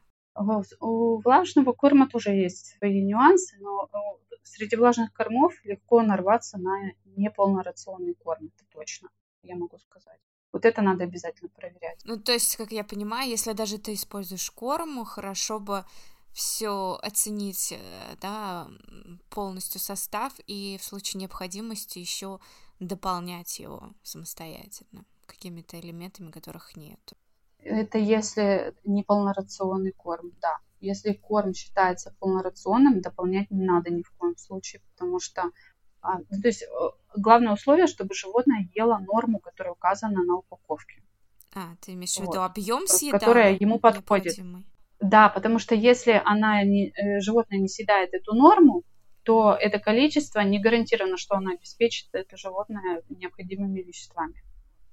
[0.80, 6.92] У влажного корма тоже есть свои нюансы, но э, среди влажных кормов легко нарваться на
[7.04, 9.10] неполнорационный корм, это точно
[9.44, 10.20] я могу сказать.
[10.52, 12.00] Вот это надо обязательно проверять.
[12.04, 15.84] Ну, то есть, как я понимаю, если даже ты используешь корму, хорошо бы
[16.32, 18.68] все оценить, э, да,
[19.30, 22.40] полностью состав и в случае необходимости еще
[22.80, 27.14] дополнять его самостоятельно какими-то элементами, которых нет.
[27.58, 30.58] Это если не полнорационный корм, да.
[30.80, 35.50] Если корм считается полнорационным, дополнять не надо ни в коем случае, потому что
[36.04, 36.66] то есть э,
[37.16, 41.02] главное условие, чтобы животное ело норму, которая указана на упаковке.
[41.54, 42.50] А, ты имеешь в виду вот.
[42.50, 43.18] объем съедания?
[43.18, 44.36] Которая ему подходит.
[45.00, 48.82] Да, потому что если она не, э, животное не съедает эту норму,
[49.22, 54.42] то это количество не гарантировано, что оно обеспечит это животное необходимыми веществами.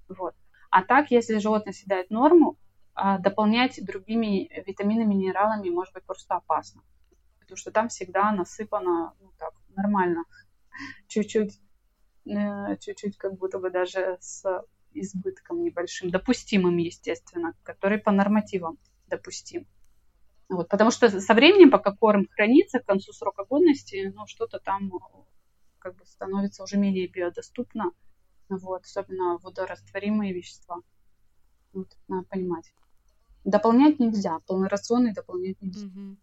[0.07, 0.33] Вот.
[0.69, 2.57] А так, если животное съедает норму,
[2.93, 6.81] а, дополнять другими витаминами, минералами может быть просто опасно.
[7.39, 10.23] Потому что там всегда насыпано ну, так, нормально
[11.07, 11.59] чуть-чуть,
[12.25, 14.43] э, чуть-чуть как будто бы даже с
[14.93, 18.77] избытком небольшим, допустимым, естественно, который по нормативам
[19.11, 19.67] допустим.
[20.49, 24.91] Вот, потому что со временем, пока корм хранится к концу срока годности, ну, что-то там
[25.79, 27.91] как бы становится уже менее биодоступно,
[28.49, 30.77] вот, особенно водорастворимые вещества.
[31.73, 32.73] Вот, надо понимать.
[33.43, 35.87] Дополнять нельзя, полнорационный дополнять нельзя.
[35.87, 36.17] Угу.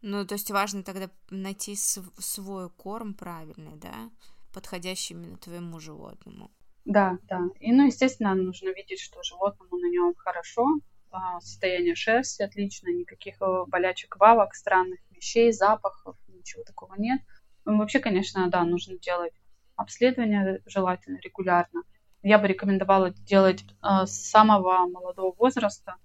[0.00, 4.10] Ну, то есть важно тогда найти свой корм правильный, да,
[4.54, 6.50] подходящий именно твоему животному.
[6.84, 7.40] Да, да.
[7.60, 10.64] И, ну, естественно, нужно видеть, что животному на нем хорошо,
[11.10, 17.20] а, состояние шерсти отлично, никаких э, болячек, вавок, странных вещей, запахов, ничего такого нет.
[17.64, 19.32] Ну, вообще, конечно, да, нужно делать
[19.76, 21.82] обследование желательно регулярно.
[22.22, 25.96] я бы рекомендовала делать э, с самого молодого возраста,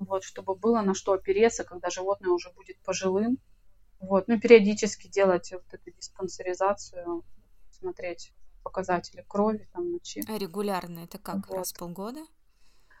[0.00, 3.38] вот, чтобы было на что опереться, когда животное уже будет пожилым.
[4.00, 7.22] Вот, ну, периодически делать вот эту диспансеризацию,
[7.70, 8.32] смотреть
[8.64, 10.22] показатели крови, там, мочи.
[10.26, 11.56] А регулярно это как, вот.
[11.56, 12.20] раз в полгода?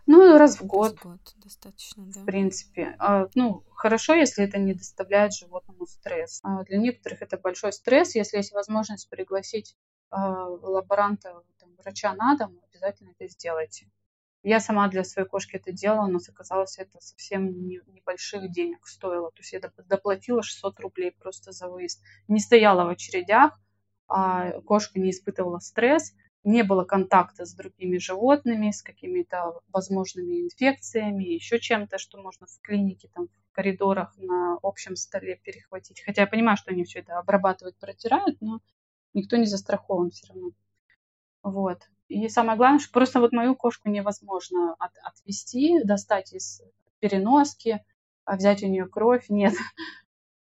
[0.06, 0.92] Ну, раз в год.
[0.92, 2.20] Раз в год достаточно, да.
[2.20, 2.96] В принципе.
[2.98, 6.40] А, ну, хорошо, если это не доставляет животному стресс.
[6.42, 8.14] А для некоторых это большой стресс.
[8.14, 9.76] Если есть возможность пригласить
[10.10, 13.90] а, лаборанта, там, врача на дом, обязательно это сделайте.
[14.42, 19.30] Я сама для своей кошки это делала, но оказалось, это совсем не, небольших денег стоило.
[19.32, 22.02] То есть я доплатила 600 рублей просто за выезд.
[22.26, 23.60] Не стояла в очередях,
[24.08, 31.24] а кошка не испытывала стресс, не было контакта с другими животными, с какими-то возможными инфекциями,
[31.24, 36.02] еще чем-то, что можно в клинике, там, в коридорах на общем столе перехватить.
[36.02, 38.60] Хотя я понимаю, что они все это обрабатывают, протирают, но
[39.12, 40.52] никто не застрахован все равно.
[41.42, 41.88] Вот.
[42.10, 46.60] И самое главное, что просто вот мою кошку невозможно от, отвести, достать из
[46.98, 47.84] переноски,
[48.24, 49.26] а взять у нее кровь.
[49.28, 49.54] Нет.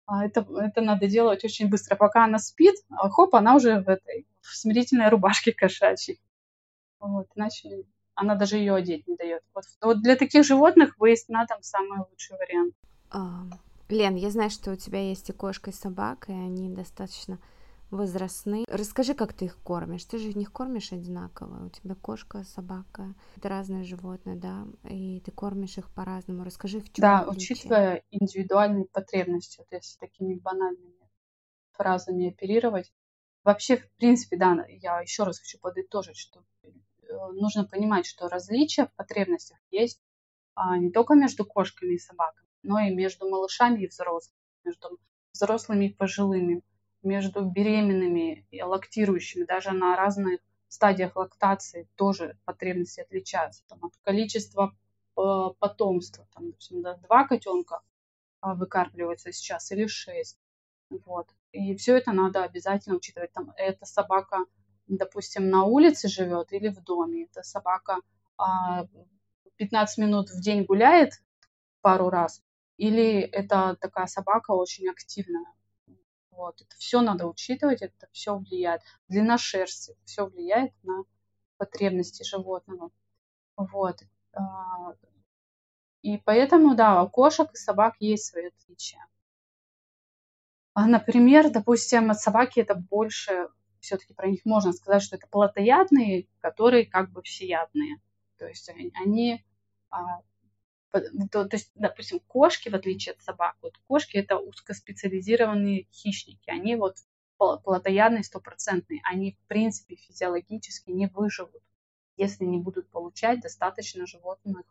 [0.07, 1.97] А это, это надо делать очень быстро.
[1.97, 6.21] Пока она спит, а хоп, она уже в этой в смирительной рубашке кошачьей.
[7.01, 9.43] Вот, иначе она даже ее одеть не дает.
[9.55, 12.75] Вот, вот для таких животных выезд на дом самый лучший вариант.
[13.89, 17.39] Лен, я знаю, что у тебя есть и кошка, и собака, и они достаточно
[17.95, 18.65] возрастные.
[18.69, 20.05] Расскажи, как ты их кормишь.
[20.05, 21.67] Ты же их кормишь одинаково.
[21.67, 26.45] У тебя кошка, собака, это разные животные, да, и ты кормишь их по-разному.
[26.45, 27.57] Расскажи, в чем Да, отличие?
[27.57, 30.95] учитывая индивидуальные потребности, вот если такими банальными
[31.73, 32.93] фразами оперировать.
[33.43, 36.69] Вообще, в принципе, да, я еще раз хочу подытожить, что э,
[37.33, 40.01] нужно понимать, что различия в потребностях есть
[40.55, 44.99] а, не только между кошками и собаками, но и между малышами и взрослыми, между
[45.33, 46.63] взрослыми и пожилыми
[47.05, 53.63] между беременными и лактирующими, даже на разных стадиях лактации тоже потребности отличаются.
[53.69, 54.75] Там, от количества
[55.17, 55.21] э,
[55.59, 57.81] потомства, там, допустим, да, два котенка
[58.41, 60.39] а, выкармливаются сейчас или шесть.
[60.91, 61.29] Вот.
[61.53, 63.33] И все это надо обязательно учитывать.
[63.33, 64.45] Там, эта собака,
[64.87, 67.25] допустим, на улице живет или в доме.
[67.25, 68.01] Эта собака
[68.37, 68.87] а,
[69.57, 71.13] 15 минут в день гуляет
[71.81, 72.43] пару раз,
[72.77, 75.47] или это такая собака очень активная,
[76.37, 76.61] вот.
[76.61, 78.83] Это все надо учитывать, это все влияет.
[79.09, 81.05] Длина шерсти, все влияет на
[81.57, 82.91] потребности животного.
[83.57, 84.03] Вот.
[84.33, 84.95] А,
[86.03, 89.07] и поэтому, да, у кошек и собак есть свои отличия.
[90.75, 93.49] А, например, допустим, собаки это больше,
[93.81, 98.01] все-таки про них можно сказать, что это плотоядные, которые как бы всеядные.
[98.39, 99.45] То есть они
[99.91, 100.21] а,
[101.31, 106.77] то, то есть, допустим, кошки, в отличие от собак, вот кошки это узкоспециализированные хищники, они
[106.77, 106.97] вот
[107.37, 111.63] плотоядные стопроцентные, они в принципе физиологически не выживут,
[112.17, 114.63] если не будут получать достаточно животных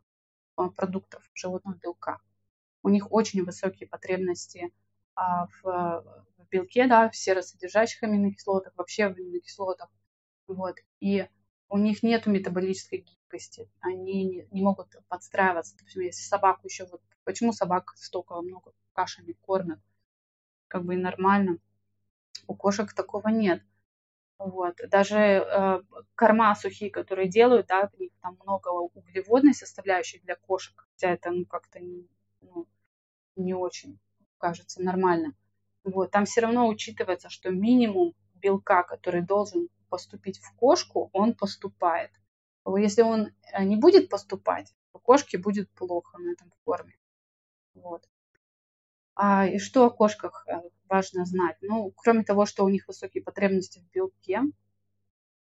[0.55, 2.19] а, продуктов, животного белка.
[2.83, 4.71] У них очень высокие потребности
[5.15, 5.63] а, в,
[6.37, 9.89] в белке, да, в серосодержащих аминокислотах, вообще в аминокислотах.
[10.47, 10.77] Вот.
[10.99, 11.27] И
[11.69, 15.75] у них нет метаболической гибкости, они не, не могут подстраиваться.
[15.77, 19.79] Допустим, если собаку еще вот, почему собак столько много кашами кормят,
[20.67, 21.57] как бы и нормально.
[22.47, 23.63] У кошек такого нет.
[24.37, 24.75] Вот.
[24.89, 25.81] Даже э,
[26.15, 31.31] корма сухие, которые делают, да, в них там много углеводной составляющей для кошек, хотя это
[31.31, 32.07] ну, как-то не,
[32.41, 32.67] ну,
[33.35, 33.99] не очень
[34.37, 35.33] кажется нормально.
[35.83, 36.11] Вот.
[36.11, 42.09] Там все равно учитывается, что минимум белка, который должен поступить в кошку, он поступает.
[42.65, 46.97] Если он э, не будет поступать, то кошке будет плохо на этом корме.
[47.75, 48.09] Вот.
[49.13, 51.57] А, и что о кошках э, важно знать?
[51.61, 54.41] Ну, кроме того, что у них высокие потребности в белке,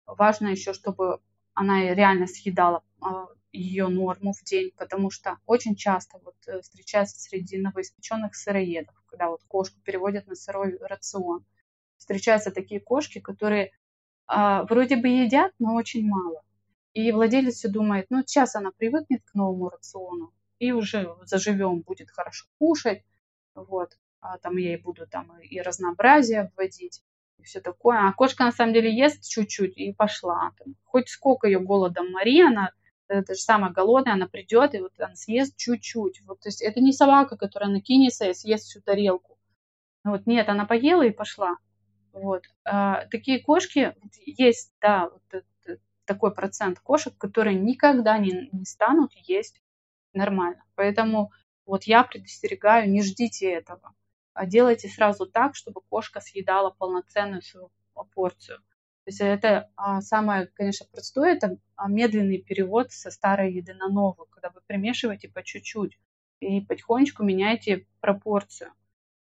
[0.05, 1.21] важно еще, чтобы
[1.55, 7.21] она реально съедала а, ее норму в день, потому что очень часто вот э, встречается
[7.21, 11.45] среди новоиспеченных сыроедов, когда вот кошку переводят на сырой рацион.
[11.97, 13.73] Встречаются такие кошки, которые
[14.69, 16.43] вроде бы едят, но очень мало.
[16.93, 22.11] И владелец все думает, ну, сейчас она привыкнет к новому рациону, и уже заживем, будет
[22.11, 23.03] хорошо кушать,
[23.55, 27.03] вот, а там я ей буду там и разнообразие вводить,
[27.39, 27.99] и все такое.
[27.99, 30.53] А кошка на самом деле ест чуть-чуть и пошла.
[30.59, 32.73] Там, хоть сколько ее голодом мори, она
[33.09, 36.21] это же самая голодная, она придет, и вот она съест чуть-чуть.
[36.27, 39.39] Вот, то есть это не собака, которая накинется и съест всю тарелку.
[40.05, 41.57] Вот, нет, она поела и пошла.
[42.13, 42.45] Вот.
[42.65, 43.95] А, такие кошки
[44.25, 45.45] есть, да, вот
[46.05, 49.63] такой процент кошек, которые никогда не, не станут есть
[50.13, 50.65] нормально.
[50.75, 51.31] Поэтому
[51.67, 53.95] вот я предостерегаю, не ждите этого,
[54.33, 57.71] а делайте сразу так, чтобы кошка съедала полноценную свою
[58.13, 58.59] порцию.
[58.59, 63.89] То есть это а, самое, конечно, простое, это а, медленный перевод со старой еды на
[63.89, 65.99] новую, когда вы примешиваете по чуть-чуть
[66.41, 68.73] и потихонечку меняете пропорцию.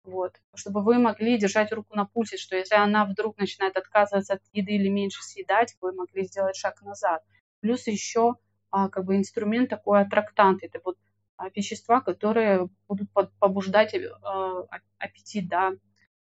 [0.09, 4.41] Вот, чтобы вы могли держать руку на пульсе, что если она вдруг начинает отказываться от
[4.53, 7.23] еды или меньше съедать, вы могли сделать шаг назад.
[7.61, 8.37] Плюс еще
[8.71, 10.63] а, как бы инструмент такой аттрактант.
[10.63, 10.97] Это вот
[11.37, 14.63] а, вещества, которые будут побуждать а,
[14.99, 15.73] аппетит, да.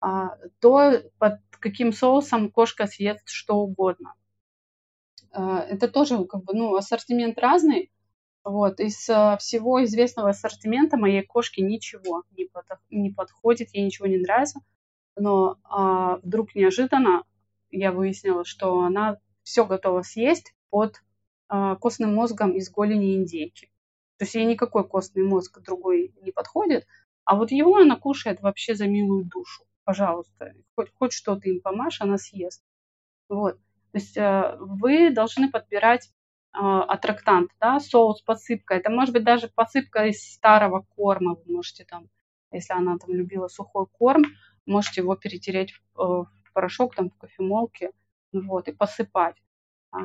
[0.01, 4.15] А, то под каким соусом кошка съест что угодно.
[5.31, 7.93] А, это тоже как бы, ну, ассортимент разный.
[8.45, 14.07] Вот, из а, всего известного ассортимента моей кошке ничего не, под, не подходит, ей ничего
[14.07, 14.61] не нравится.
[15.17, 17.25] Но а, вдруг неожиданно
[17.71, 21.03] я выяснила, что она все готова съесть под
[21.49, 23.71] а, костным мозгом из голени индейки.
[24.19, 26.87] То есть ей никакой костный мозг другой не подходит,
[27.25, 29.65] а вот его она кушает вообще за милую душу.
[29.85, 32.63] Пожалуйста, хоть, хоть что-то им помашь, она съест.
[33.29, 33.59] Вот.
[33.93, 36.11] То есть э, вы должны подбирать э,
[36.53, 38.75] аттрактант, да, соус, посыпка.
[38.75, 41.35] Это может быть даже посыпка из старого корма.
[41.35, 42.09] Вы можете там,
[42.51, 44.25] если она там любила сухой корм,
[44.67, 47.91] можете его перетереть в, э, в порошок там в кофемолке,
[48.33, 49.37] вот, и посыпать.
[49.91, 50.01] А,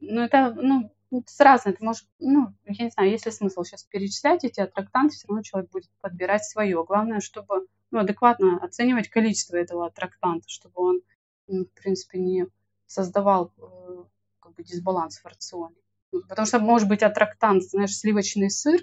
[0.00, 0.92] ну, это, ну,
[1.26, 1.74] с разным.
[1.74, 5.42] Ты можешь, ну, я не знаю, есть ли смысл сейчас перечислять эти аттрактанты, все равно
[5.42, 6.84] человек будет подбирать свое.
[6.84, 11.00] Главное, чтобы ну, адекватно оценивать количество этого аттрактанта, чтобы он,
[11.46, 12.46] ну, в принципе, не
[12.86, 14.04] создавал э,
[14.48, 15.76] как бы дисбаланс в рационе.
[16.10, 18.80] Ну, потому что может быть аттрактант, знаешь, сливочный сыр,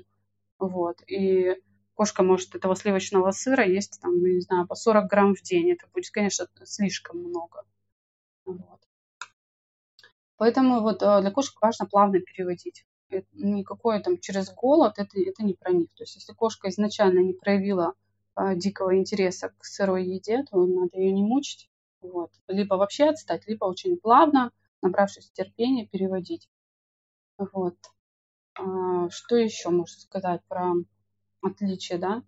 [0.60, 1.56] вот, и
[1.96, 5.72] кошка может этого сливочного сыра есть, там, не знаю, по 40 грамм в день.
[5.72, 7.64] Это будет, конечно, слишком много.
[8.46, 8.80] Вот.
[10.38, 12.86] Поэтому вот э, для кошек важно плавно переводить.
[13.32, 15.88] Никакое там через голод, это, это не про них.
[15.96, 17.94] То есть если кошка изначально не проявила
[18.36, 21.70] а, дикого интереса к сырой еде, то надо ее не мучить.
[22.02, 22.32] Вот.
[22.48, 24.52] Либо вообще отстать, либо очень плавно,
[24.86, 26.48] набравшись терпения, переводить.
[27.38, 27.76] Вот.
[28.58, 30.74] А, что еще можно сказать про
[31.42, 32.24] отличие, да?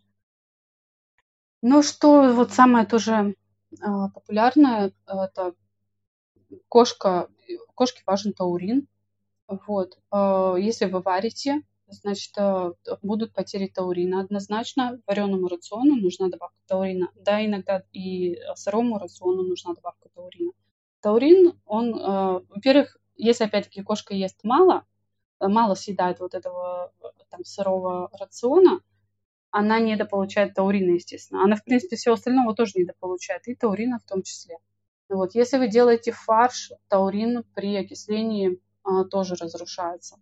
[1.62, 3.36] Ну, что вот самое тоже
[3.82, 5.56] а, популярное, это
[6.68, 7.30] кошка,
[7.76, 8.88] кошке важен таурин.
[9.48, 9.98] Вот.
[10.12, 12.34] А, если вы варите, значит,
[13.02, 15.00] будут потери таурина однозначно.
[15.06, 17.10] Вареному рациону нужна добавка таурина.
[17.16, 20.52] Да, иногда и сырому рациону нужна добавка таурина.
[21.02, 24.86] Таурин, он, э, во-первых, если опять-таки кошка ест мало,
[25.40, 26.92] э, мало съедает вот этого
[27.30, 28.80] там сырого рациона,
[29.52, 31.44] она недополучает таурина, естественно.
[31.44, 34.58] Она, в принципе, всего остального тоже недополучает, и таурина в том числе.
[35.10, 35.36] Вот.
[35.36, 40.18] Если вы делаете фарш, таурин при окислении а, тоже разрушается.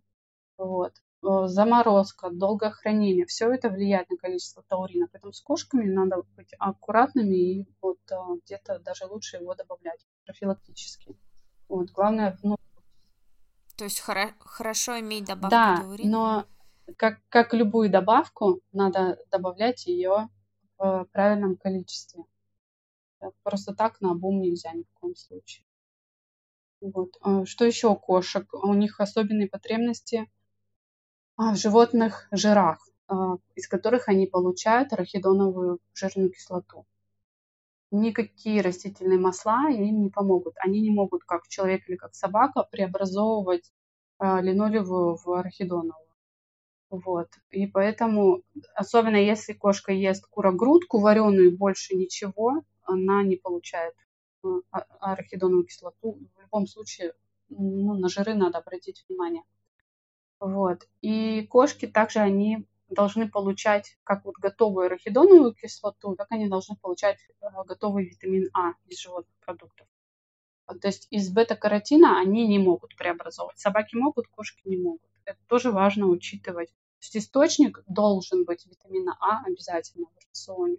[0.56, 0.92] Вот.
[1.26, 5.08] Э, заморозка, долгое хранение, все это влияет на количество таурина.
[5.10, 11.18] Поэтому с кошками надо быть аккуратными и вот а, где-то даже лучше его добавлять профилактически.
[11.68, 12.56] Вот, главное, ну...
[13.76, 16.10] То есть хоро- хорошо иметь добавку да, таурина?
[16.10, 16.46] но
[16.96, 20.28] как, как любую добавку, надо добавлять ее
[20.78, 22.22] в правильном количестве.
[23.42, 25.66] Просто так на обум нельзя ни в коем случае.
[26.80, 27.16] Вот.
[27.48, 28.48] Что еще у кошек?
[28.54, 30.30] У них особенные потребности
[31.36, 32.78] в животных жирах,
[33.08, 36.86] а, из которых они получают арахидоновую жирную кислоту.
[37.90, 40.54] Никакие растительные масла им не помогут.
[40.58, 43.72] Они не могут, как человек или как собака, преобразовывать
[44.18, 46.06] линолевую в арахидоновую.
[46.90, 47.28] Вот.
[47.50, 48.42] И поэтому,
[48.74, 53.94] особенно если кошка ест курогрудку вареную, больше ничего, она не получает
[54.42, 56.18] а, арахидоновую кислоту.
[56.36, 57.12] В любом случае,
[57.48, 59.42] ну, на жиры надо обратить внимание.
[60.40, 60.88] Вот.
[61.00, 67.18] И кошки также они должны получать как вот готовую арахидоновую кислоту, так они должны получать
[67.40, 69.86] э, готовый витамин А из животных продуктов.
[70.66, 73.58] То есть из бета-каротина они не могут преобразовывать.
[73.58, 75.10] Собаки могут, кошки не могут.
[75.24, 76.68] Это тоже важно учитывать.
[76.68, 80.78] То есть источник должен быть витамина А обязательно в рационе.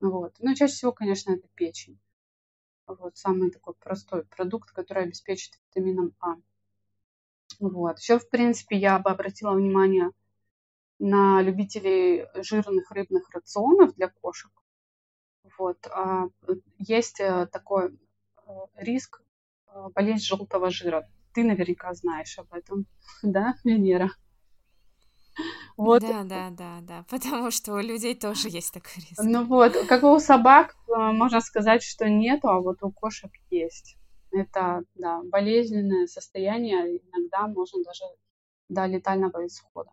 [0.00, 0.34] Вот.
[0.38, 1.98] Ну, чаще всего, конечно, это печень.
[2.86, 6.36] Вот самый такой простой продукт, который обеспечит витамином А.
[7.58, 7.98] Вот.
[7.98, 10.10] Еще, в принципе, я бы обратила внимание
[10.98, 14.50] на любителей жирных рыбных рационов для кошек.
[15.58, 15.78] Вот.
[15.90, 16.26] А,
[16.78, 19.22] есть э, такой э, риск
[19.66, 21.08] э, болезнь желтого жира.
[21.32, 22.86] Ты наверняка знаешь об этом,
[23.22, 24.10] да, Венера?
[25.76, 26.02] Вот.
[26.02, 29.20] Да, да, да, да, потому что у людей тоже есть такой риск.
[29.22, 33.96] Ну вот, как у собак, можно сказать, что нету, а вот у кошек есть.
[34.30, 38.04] Это, да, болезненное состояние, иногда можно даже
[38.68, 39.90] до летального исхода.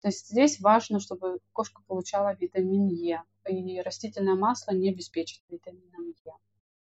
[0.00, 6.14] То есть здесь важно, чтобы кошка получала витамин Е, и растительное масло не обеспечит витамином
[6.24, 6.32] Е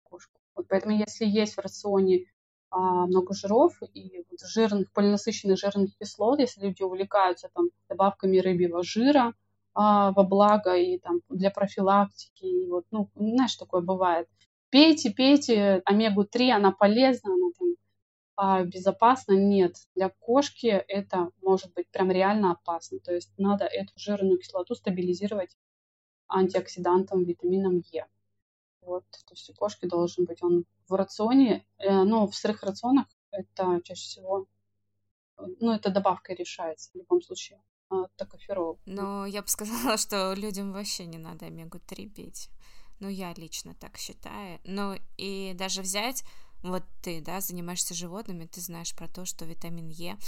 [0.05, 0.41] кошку.
[0.55, 2.27] Вот поэтому если есть в рационе
[2.71, 8.83] а, много жиров и вот жирных, полинасыщенных жирных кислот, если люди увлекаются там добавками рыбьего
[8.83, 9.35] жира
[9.75, 14.29] а, во благо и там для профилактики, и вот, ну, знаешь, такое бывает.
[14.71, 17.69] Пейте, пейте, омегу-3, она полезна, она там
[18.37, 19.33] а, безопасна.
[19.33, 23.01] Нет, для кошки это может быть прям реально опасно.
[23.01, 25.57] То есть надо эту жирную кислоту стабилизировать
[26.29, 28.07] антиоксидантом, витамином Е.
[28.83, 33.07] Вот, то есть у кошки должен быть он в рационе, э, но в сырых рационах
[33.31, 34.47] это чаще всего,
[35.37, 37.61] ну, это добавкой решается в любом случае,
[37.91, 38.79] а, токоферол.
[38.87, 42.49] Но я бы сказала, что людям вообще не надо омегу-3 пить.
[43.01, 44.61] Ну, я лично так считаю.
[44.65, 46.25] Ну, и даже взять,
[46.63, 50.19] вот ты, да, занимаешься животными, ты знаешь про то, что витамин Е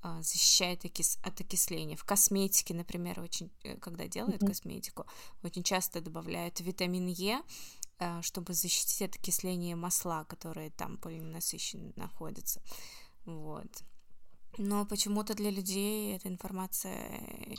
[0.00, 1.96] а, защищает от окисления.
[1.96, 4.48] В косметике, например, очень, э, когда делают mm-hmm.
[4.48, 5.06] косметику,
[5.42, 7.40] очень часто добавляют витамин Е,
[7.98, 12.62] а, чтобы защитить от окисления масла, которые там полиненасыщенно находятся.
[13.26, 13.84] Вот.
[14.58, 16.98] Но почему-то для людей эта информация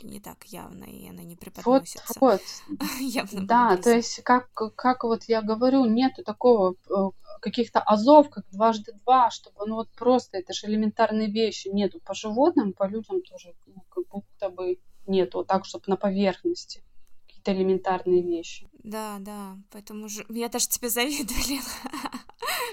[0.02, 2.14] не так явна, и она не преподносится.
[2.20, 2.80] Вот, вот.
[3.00, 6.94] Явно да, то есть, как, как вот я говорю, нету такого э,
[7.40, 12.14] каких-то азов, как дважды два, чтобы, ну вот просто, это же элементарные вещи, нету по
[12.14, 16.82] животным, по людям тоже, ну, как будто бы нету, вот так, чтобы на поверхности
[17.26, 18.68] какие-то элементарные вещи.
[18.84, 20.24] Да, да, поэтому же...
[20.28, 21.60] я даже тебе завидую,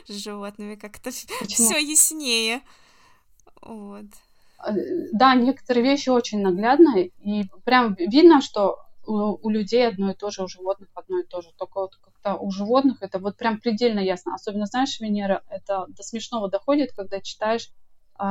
[0.08, 2.62] с животными как-то все яснее.
[3.62, 4.06] Вот.
[4.66, 4.72] Э,
[5.12, 10.30] да, некоторые вещи очень наглядные, и прям видно, что у, у людей одно и то
[10.30, 11.50] же, у животных одно и то же.
[11.58, 14.36] Только вот как-то у животных это вот прям предельно ясно.
[14.36, 17.72] Особенно, знаешь, Венера, это до смешного доходит, когда читаешь
[18.20, 18.24] э,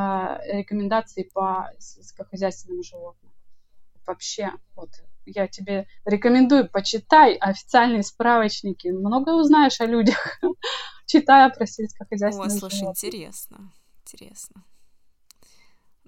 [0.58, 3.32] рекомендации по сельскохозяйственным животным.
[4.06, 4.90] Вообще, вот
[5.26, 8.88] я тебе рекомендую, почитай официальные справочники.
[8.88, 10.40] Много узнаешь о людях,
[11.06, 13.72] читая про сельскохозяйственные О, слушай, интересно,
[14.02, 14.64] интересно.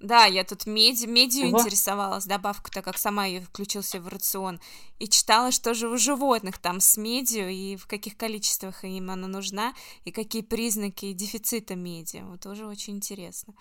[0.03, 1.61] Да, я тут меди, медью Чего?
[1.61, 4.59] интересовалась, добавку, так как сама ее включился в рацион,
[4.99, 9.27] и читала, что же у животных там с медью, и в каких количествах им она
[9.27, 9.73] нужна,
[10.03, 12.21] и какие признаки дефицита меди.
[12.21, 13.53] Вот тоже очень интересно.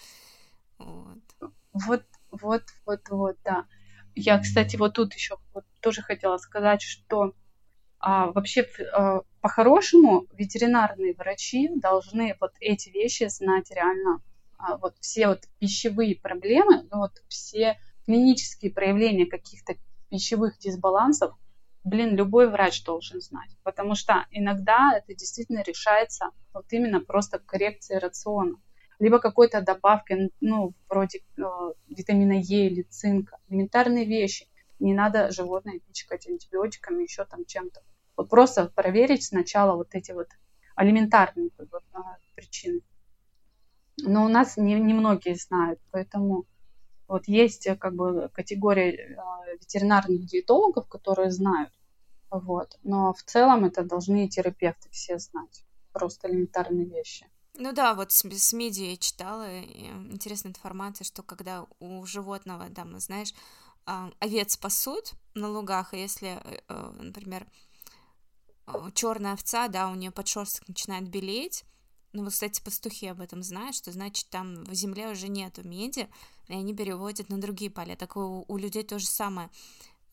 [0.79, 1.23] Вот.
[1.73, 3.67] Вот, вот, вот, вот, да.
[4.17, 7.35] Я, кстати, вот тут еще вот тоже хотела сказать, что
[8.01, 14.21] а, вообще а, по-хорошему ветеринарные врачи должны вот эти вещи знать реально
[14.81, 19.75] вот все вот пищевые проблемы, ну, вот все клинические проявления каких-то
[20.11, 21.35] пищевых дисбалансов,
[21.85, 27.99] блин, любой врач должен знать, потому что иногда это действительно решается вот именно просто коррекцией
[27.99, 28.57] рациона,
[28.99, 31.43] либо какой-то добавкой, ну, вроде э,
[31.89, 34.47] витамина Е или цинка, элементарные вещи.
[34.79, 37.83] Не надо животное пичкать антибиотиками, еще там чем-то.
[38.17, 40.29] Вот просто проверить сначала вот эти вот
[40.77, 42.81] элементарные бы, а, причины
[44.03, 46.47] но у нас не, не многие знают, поэтому
[47.09, 49.17] вот есть э, как бы категория э,
[49.61, 51.73] ветеринарных диетологов, которые знают,
[52.31, 57.27] вот, но в целом это должны и терапевты все знать, просто элементарные вещи.
[57.55, 62.85] Ну да, вот с, с медиа я читала интересная информация, что когда у животного, да,
[62.85, 63.35] мы знаешь,
[63.85, 67.47] а, овец пасут на лугах, и если, э, например,
[68.95, 71.65] черная овца, да, у нее подшерсток начинает белеть,
[72.13, 76.09] ну, вот, кстати, пастухи об этом знают, что значит там в земле уже нету меди,
[76.49, 77.97] и они переводят на другие поля.
[77.97, 79.49] Так у, у людей то же самое.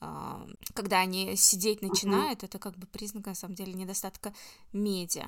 [0.02, 2.46] А, когда они сидеть начинают, uh-huh.
[2.46, 4.34] это как бы признак, на самом деле, недостатка
[4.72, 5.26] меди.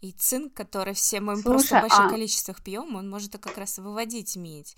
[0.00, 2.10] И цинк, который все мы Слушай, просто в больших а...
[2.10, 4.76] количествах пьем, он может как раз выводить медь.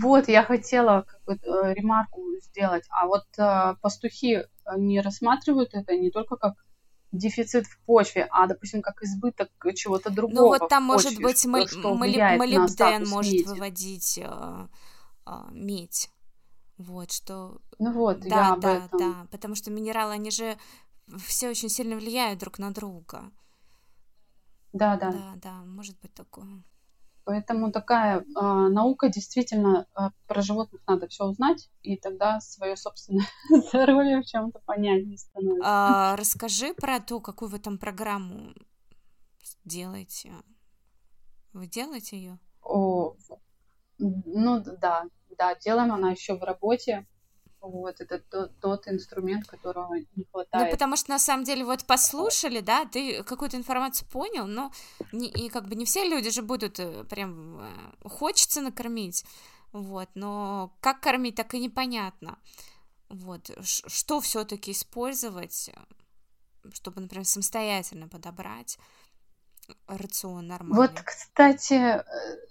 [0.00, 2.84] Вот, я хотела как бы, э, ремарку сделать.
[2.88, 4.44] А вот э, пастухи
[4.76, 6.54] не рассматривают это не только как
[7.14, 10.34] дефицит в почве, а, допустим, как избыток чего-то другого.
[10.34, 13.46] Ну вот там может быть что, мол- что молибден может меди.
[13.46, 14.68] выводить э,
[15.26, 16.10] э, медь.
[16.76, 17.60] Вот что.
[17.78, 18.98] Ну вот, да, я об да, этом.
[18.98, 20.58] да, потому что минералы, они же
[21.24, 23.30] все очень сильно влияют друг на друга.
[24.72, 25.12] Да, да.
[25.12, 26.62] Да, да, может быть такое.
[27.24, 33.26] Поэтому такая э, наука действительно э, про животных надо все узнать, и тогда свое собственное
[33.68, 35.62] здоровье в чем-то понятнее становится.
[35.64, 38.52] А, расскажи про то, какую вы там программу
[39.64, 40.32] делаете.
[41.54, 42.38] Вы делаете ее?
[42.62, 43.14] О,
[43.98, 45.04] ну да,
[45.38, 47.06] да, делаем она еще в работе.
[47.64, 50.66] Вот, это тот, тот инструмент, которого не ну, хватает.
[50.66, 54.70] Ну, потому что, на самом деле, вот послушали, да, ты какую-то информацию понял, но
[55.12, 57.60] не, и как бы не все люди же будут э, прям...
[57.60, 59.24] Э, хочется накормить,
[59.72, 62.38] вот, но как кормить, так и непонятно.
[63.08, 65.70] Вот, что все таки использовать,
[66.74, 68.78] чтобы, например, самостоятельно подобрать
[69.86, 70.76] рацион нормальный.
[70.76, 72.04] Вот, кстати, э,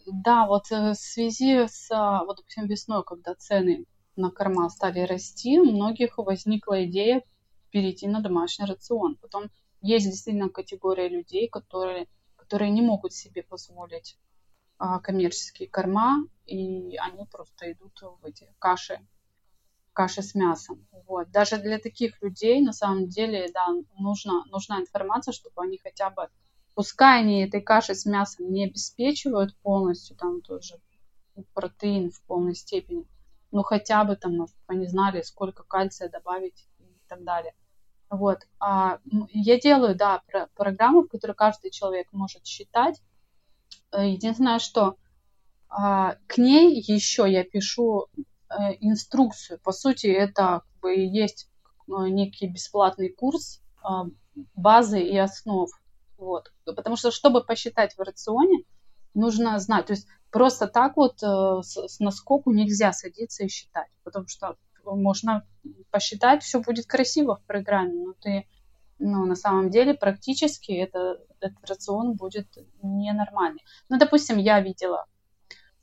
[0.08, 1.88] да, вот в связи с,
[2.26, 3.86] вот, допустим, весной, когда цены
[4.16, 7.24] на корма стали расти, у многих возникла идея
[7.72, 9.16] перейти на домашний рацион.
[9.16, 9.50] Потом
[9.82, 14.18] есть действительно категория людей, которые, которые не могут себе позволить
[14.78, 19.00] а, коммерческие корма, и они просто идут в эти каши,
[19.94, 20.88] каши с мясом.
[21.08, 21.32] Вот.
[21.32, 26.30] Даже для таких людей, на самом деле, да, нужна, нужна информация, чтобы они хотя бы,
[26.76, 30.80] пускай они этой кашей с мясом не обеспечивают полностью, там тоже
[31.54, 33.06] протеин в полной степени,
[33.54, 37.54] но хотя бы там, они знали, сколько кальция добавить и так далее.
[38.10, 38.40] Вот.
[38.60, 39.00] А
[39.32, 43.02] я делаю, да, про программу, в которой каждый человек может считать,
[43.92, 44.98] Э, единственное, что
[45.70, 49.60] а, к ней еще я пишу э, инструкцию.
[49.64, 51.50] По сути, это как бы есть
[51.88, 54.06] э, некий бесплатный курс а,
[54.56, 55.70] базы и основ.
[56.18, 56.52] Вот.
[56.66, 58.64] Потому что, чтобы посчитать в рационе,
[59.14, 59.88] нужно знать.
[59.88, 63.90] То есть просто так вот с наскоку нельзя садиться и считать.
[64.04, 65.46] Потому что можно
[65.92, 68.46] посчитать, все будет красиво в программе, но ты
[69.00, 72.48] ну, на самом деле практически это, этот рацион будет
[72.82, 73.64] ненормальный.
[73.90, 75.06] Ну, допустим, я видела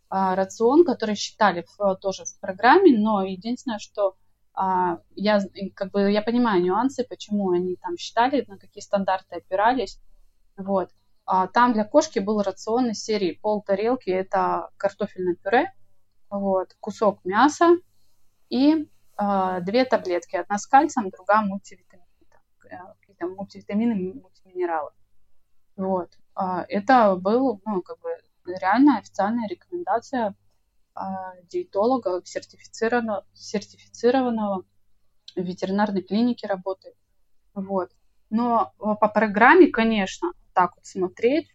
[0.09, 4.17] а, рацион, который считали в, тоже в программе, но единственное, что
[4.55, 5.41] а, я,
[5.75, 10.01] как бы, я понимаю нюансы, почему они там считали, на какие стандарты опирались.
[10.57, 10.91] Вот.
[11.33, 15.73] А там для кошки был рацион из серии пол тарелки, это картофельное пюре,
[16.29, 17.77] вот, кусок мяса
[18.49, 22.05] и а, две таблетки, одна с кальцием, другая мультивитамин
[22.59, 24.91] какие-то мультивитамины, мультиминералы.
[25.77, 26.19] Вот.
[26.35, 28.09] А это был, ну, как бы
[28.45, 30.35] реальная официальная рекомендация
[31.45, 34.65] диетолога, сертифицированного, сертифицированного
[35.37, 36.97] в ветеринарной клинике работает.
[37.55, 37.93] Вот.
[38.31, 41.49] Но по программе, конечно, так вот смотреть,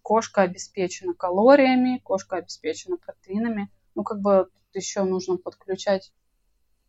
[0.00, 3.70] кошка обеспечена калориями, кошка обеспечена протеинами.
[3.94, 6.10] Ну, как бы тут еще нужно подключать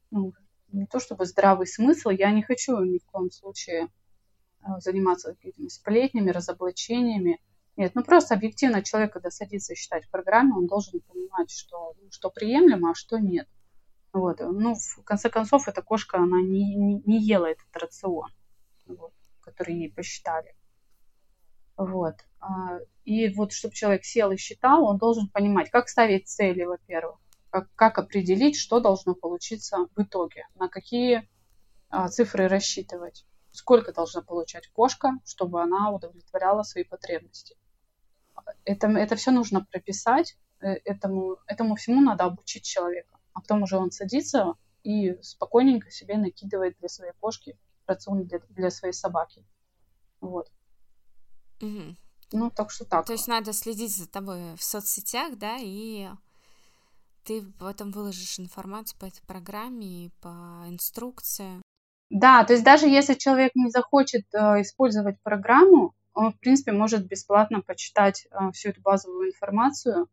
[0.10, 0.32] ну,
[0.72, 3.90] не то чтобы здравый смысл, я не хочу ни в коем случае
[4.62, 7.42] э, заниматься какими-то сплетнями, разоблачениями.
[7.76, 12.30] Нет, ну просто объективно человек, когда садится считать программу, он должен понимать, что, ну, что
[12.30, 13.50] приемлемо, а что нет.
[14.14, 14.40] Вот.
[14.40, 18.30] Ну, в конце концов, эта кошка, она не, не, не ела этот рацион,
[18.86, 19.12] вот,
[19.42, 20.57] который ей посчитали.
[21.78, 22.16] Вот.
[22.40, 27.18] А, и вот, чтобы человек сел и считал, он должен понимать, как ставить цели, во-первых
[27.50, 31.28] как, как определить, что должно получиться в итоге, на какие
[31.90, 37.56] а, цифры рассчитывать, сколько должна получать кошка, чтобы она удовлетворяла свои потребности.
[38.64, 43.18] Это, это все нужно прописать, э, этому, этому всему надо обучить человека.
[43.34, 44.54] А потом уже он садится
[44.84, 47.58] и спокойненько себе накидывает для своей кошки
[47.88, 49.44] рацион для, для своей собаки.
[50.22, 50.52] Вот.
[51.62, 51.96] Угу.
[52.34, 53.06] Ну, так что так.
[53.06, 56.10] То есть надо следить за тобой в соцсетях, да, и
[57.24, 61.62] ты потом выложишь информацию по этой программе и по инструкции.
[62.10, 67.06] Да, то есть даже если человек не захочет э, использовать программу, он, в принципе, может
[67.06, 70.08] бесплатно почитать э, всю эту базовую информацию.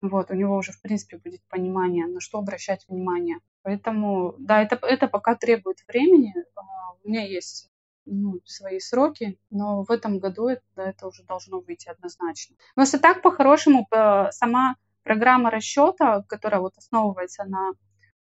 [0.00, 3.38] Вот, у него уже, в принципе, будет понимание, на что обращать внимание.
[3.62, 6.34] Поэтому, да, это, это пока требует времени.
[6.34, 6.60] Э,
[7.04, 7.70] у меня есть
[8.06, 12.56] ну, свои сроки, но в этом году это, это уже должно выйти однозначно.
[12.76, 13.86] Но если так, по-хорошему,
[14.30, 17.72] сама программа расчета, которая вот основывается на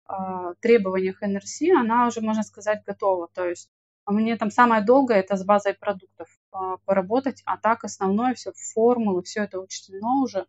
[0.09, 3.27] э, требованиях НРС, она уже, можно сказать, готова.
[3.33, 3.69] То есть
[4.03, 8.51] а мне там самое долгое это с базой продуктов э, поработать, а так основное все
[8.73, 10.47] формулы, все это учтено уже.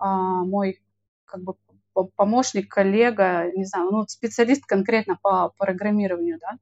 [0.00, 0.82] Э, мой
[1.24, 1.54] как бы
[2.16, 6.58] помощник, коллега, не знаю, ну, специалист конкретно по программированию, да,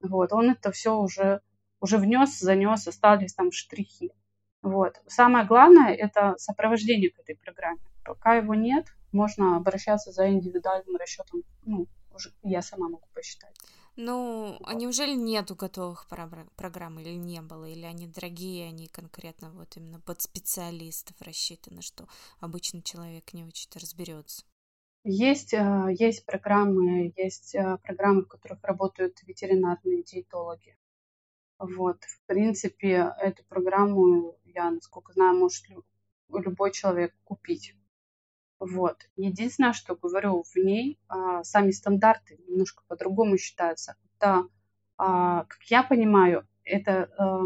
[0.00, 1.40] вот, он это все уже,
[1.80, 4.12] уже внес, занес, остались там штрихи.
[4.62, 5.00] Вот.
[5.06, 7.80] Самое главное– это сопровождение к этой программе.
[8.04, 11.42] Пока его нет, можно обращаться за индивидуальным расчетом.
[11.64, 13.54] Ну, уже я сама могу посчитать.
[13.96, 16.06] Ну, а неужели нету готовых
[16.56, 17.64] программ или не было?
[17.64, 22.06] Или они дорогие, они конкретно вот именно под специалистов рассчитаны, что
[22.38, 24.44] обычный человек не очень разберется?
[25.04, 30.76] Есть, э, есть программы, есть э, программы, в которых работают ветеринарные диетологи.
[31.58, 35.64] Вот, в принципе, эту программу, я, насколько знаю, может
[36.28, 37.74] любой человек купить.
[38.58, 39.08] Вот.
[39.16, 43.96] Единственное, что говорю, в ней а, сами стандарты немножко по-другому считаются.
[44.16, 44.48] Это,
[44.96, 47.42] а, как я понимаю, это а,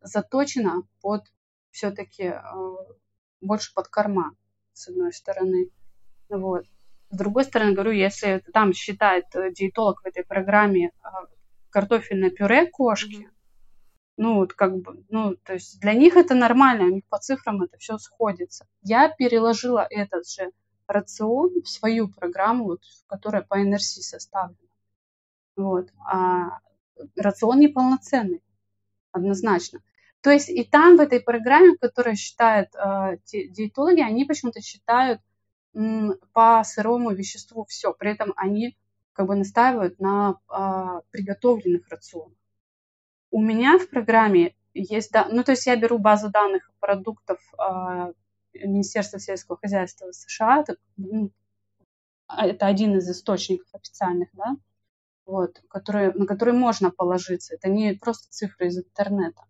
[0.00, 1.22] заточено под
[1.70, 2.52] все-таки а,
[3.40, 4.34] больше под корма,
[4.72, 5.70] с одной стороны.
[6.28, 6.66] Вот.
[7.10, 11.26] С другой стороны, говорю, если там считает диетолог в этой программе а,
[11.70, 13.39] картофельное пюре кошки, mm-hmm
[14.22, 17.62] Ну, вот как бы, ну, то есть для них это нормально, у них по цифрам
[17.62, 18.66] это все сходится.
[18.82, 20.52] Я переложила этот же
[20.86, 24.58] рацион в свою программу, вот, которая по NRC составлена.
[25.56, 25.88] Вот.
[26.06, 26.58] А
[27.16, 28.42] рацион неполноценный,
[29.10, 29.80] однозначно.
[30.20, 35.22] То есть и там в этой программе, которая считает э, диетологи, они почему-то считают
[35.74, 37.94] м, по сырому веществу все.
[37.94, 38.76] При этом они
[39.14, 42.34] как бы настаивают на э, приготовленных рационах.
[43.30, 48.12] У меня в программе есть, да, ну то есть я беру базу данных продуктов э,
[48.54, 51.30] Министерства сельского хозяйства США, это, ну,
[52.28, 54.56] это один из источников официальных, да,
[55.26, 57.54] вот, которые, на которые можно положиться.
[57.54, 59.44] Это не просто цифры из интернета.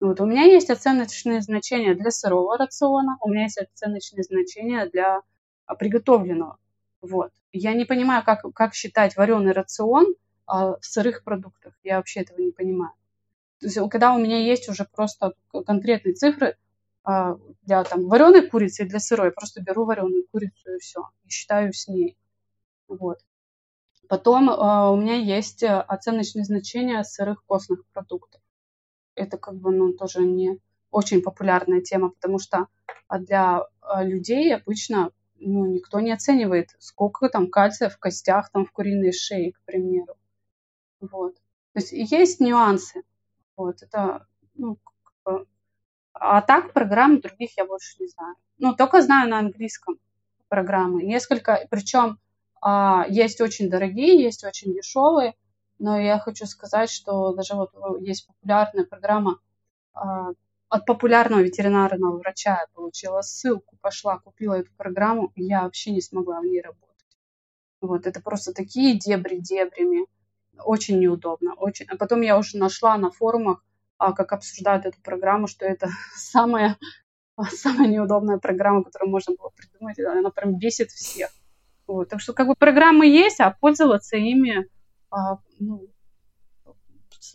[0.00, 5.20] Вот, у меня есть оценочные значения для сырого рациона, у меня есть оценочные значения для
[5.66, 6.58] а, приготовленного.
[7.02, 7.32] Вот.
[7.52, 10.14] Я не понимаю, как, как считать вареный рацион
[10.46, 11.74] а, в сырых продуктах.
[11.82, 12.92] Я вообще этого не понимаю.
[13.60, 15.34] Есть, когда у меня есть уже просто
[15.66, 16.56] конкретные цифры
[17.02, 21.08] а, для там, вареной курицы и для сырой, я просто беру вареную курицу и все,
[21.24, 22.16] и считаю с ней.
[22.88, 23.18] Вот.
[24.08, 28.40] Потом э, у меня есть оценочные значения сырых костных продуктов.
[29.14, 30.58] Это как бы ну, тоже не
[30.90, 32.66] очень популярная тема, потому что
[33.08, 33.66] для
[34.02, 39.52] людей обычно ну, никто не оценивает, сколько там кальция в костях, там в куриной шее,
[39.52, 40.14] к примеру.
[41.00, 41.36] Вот.
[41.72, 43.02] То есть есть нюансы.
[43.60, 45.46] Вот, это, ну, как бы...
[46.14, 48.36] А так программ других я больше не знаю.
[48.56, 49.98] Ну, только знаю на английском
[50.48, 51.02] программы.
[51.02, 52.18] Несколько, причем
[52.62, 55.34] а, есть очень дорогие, есть очень дешевые,
[55.78, 59.38] но я хочу сказать, что даже вот есть популярная программа
[59.92, 60.30] а,
[60.70, 66.00] от популярного ветеринарного врача я получила ссылку, пошла, купила эту программу, и я вообще не
[66.00, 66.88] смогла в ней работать.
[67.82, 70.06] Вот, это просто такие дебри дебрями.
[70.64, 71.54] Очень неудобно.
[71.54, 71.86] Очень.
[71.86, 73.64] А потом я уже нашла на форумах,
[73.98, 76.76] а, как обсуждают эту программу, что это самая,
[77.50, 79.98] самая неудобная программа, которую можно было придумать.
[79.98, 81.30] Она прям бесит всех.
[81.86, 82.08] Вот.
[82.08, 84.66] Так что как бы программы есть, а пользоваться ими
[85.10, 85.88] а, ну,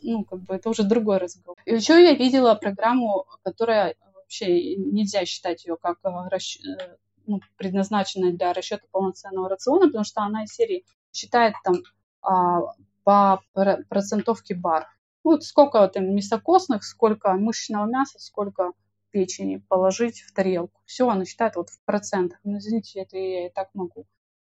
[0.02, 1.58] ну, как бы это уже другой разговор.
[1.66, 6.60] И еще я видела программу, которая вообще нельзя считать ее как а, расч...
[6.66, 6.98] Э,
[7.28, 11.76] ну, предназначенной для расчета полноценного рациона, потому что она из серии считает там
[12.22, 12.62] а,
[13.06, 13.42] по
[13.88, 14.88] процентовке бар.
[15.24, 18.74] Ну, вот сколько там мясокосных, сколько мышечного мяса, сколько
[19.12, 20.82] печени положить в тарелку.
[20.86, 22.40] Все она считает вот в процентах.
[22.44, 24.06] Ну, извините, это я и так могу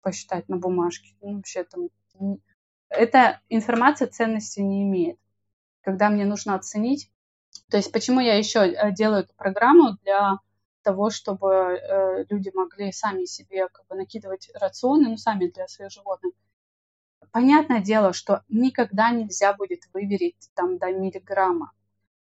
[0.01, 1.15] посчитать на бумажке.
[1.21, 1.89] Ну, вообще там
[2.89, 5.19] эта информация ценности не имеет.
[5.83, 7.11] Когда мне нужно оценить,
[7.69, 10.39] то есть почему я еще э, делаю эту программу для
[10.83, 15.91] того, чтобы э, люди могли сами себе как бы накидывать рационы, ну сами для своих
[15.91, 16.33] животных.
[17.37, 21.71] Понятное дело, что никогда нельзя будет выверить там до миллиграмма.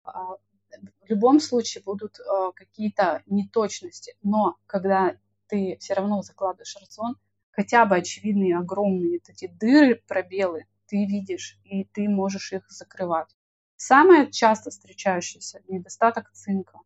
[0.05, 7.17] А, в любом случае будут э, какие-то неточности, но когда ты все равно закладываешь рацион,
[7.51, 13.35] хотя бы очевидные огромные эти дыры, пробелы ты видишь, и ты можешь их закрывать.
[13.75, 16.79] Самое часто встречающийся недостаток цинка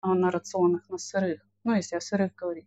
[0.00, 2.66] а, на рационах, на сырых, ну, если о сырых говорить.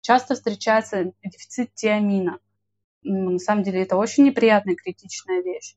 [0.00, 2.38] Часто встречается дефицит тиамина.
[3.02, 5.76] На самом деле это очень неприятная, критичная вещь.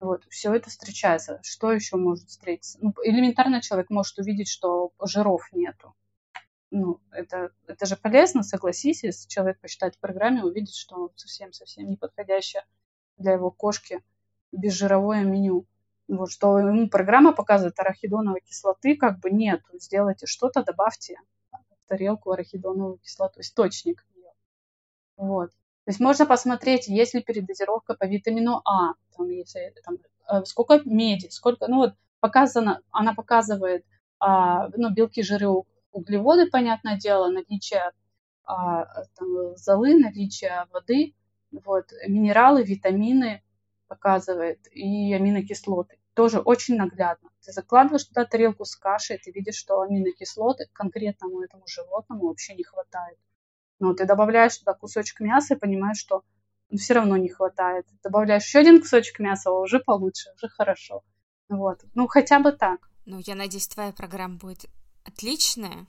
[0.00, 1.40] Вот, все это встречается.
[1.42, 2.78] Что еще может встретиться?
[2.82, 5.94] Ну, элементарно человек может увидеть, что жиров нету
[6.70, 12.64] ну, это, это же полезно, согласись, если человек посчитает в программе, увидит, что совсем-совсем неподходящее
[13.16, 14.02] для его кошки
[14.52, 15.66] безжировое меню.
[16.08, 21.18] Вот, что ему программа показывает арахидоновой кислоты, как бы нет, сделайте что-то, добавьте
[21.50, 24.30] в тарелку арахидоновую кислоту, источник ее.
[25.16, 25.50] Вот.
[25.86, 30.80] То есть можно посмотреть, есть ли передозировка по витамину А, там, если, там, э, сколько
[30.84, 33.84] меди, сколько, ну вот показано, она показывает
[34.18, 35.46] а, ну, белки, жиры,
[35.92, 37.92] углеводы, понятное дело, наличие
[38.42, 41.14] а, там, золы, наличие воды,
[41.52, 43.44] вот, минералы, витамины
[43.86, 46.00] показывает и аминокислоты.
[46.14, 47.30] Тоже очень наглядно.
[47.44, 52.64] Ты закладываешь туда тарелку с кашей, ты видишь, что аминокислоты конкретному этому животному вообще не
[52.64, 53.18] хватает.
[53.78, 56.22] Но ты добавляешь туда кусочек мяса и понимаешь, что
[56.70, 57.86] ну, все равно не хватает.
[58.02, 61.02] Добавляешь еще один кусочек мяса, уже получше, уже хорошо.
[61.48, 61.84] Вот.
[61.94, 62.88] Ну, хотя бы так.
[63.04, 64.66] Ну, я надеюсь, твоя программа будет
[65.04, 65.86] отличная.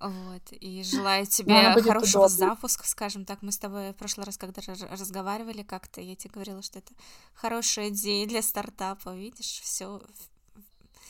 [0.00, 2.28] Вот, и желаю тебе хорошего удобно.
[2.28, 3.42] запуска, скажем так.
[3.42, 6.94] Мы с тобой в прошлый раз, когда разговаривали как-то, я тебе говорила, что это
[7.34, 10.00] хорошая идея для стартапа, видишь, все.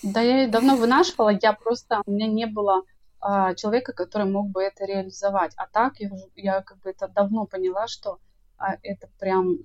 [0.02, 2.82] Да, я давно вынашивала, я просто, у меня не было
[3.20, 5.52] а, человека, который мог бы это реализовать.
[5.56, 8.18] А так я, я как бы это давно поняла, что
[8.56, 9.58] а, это прям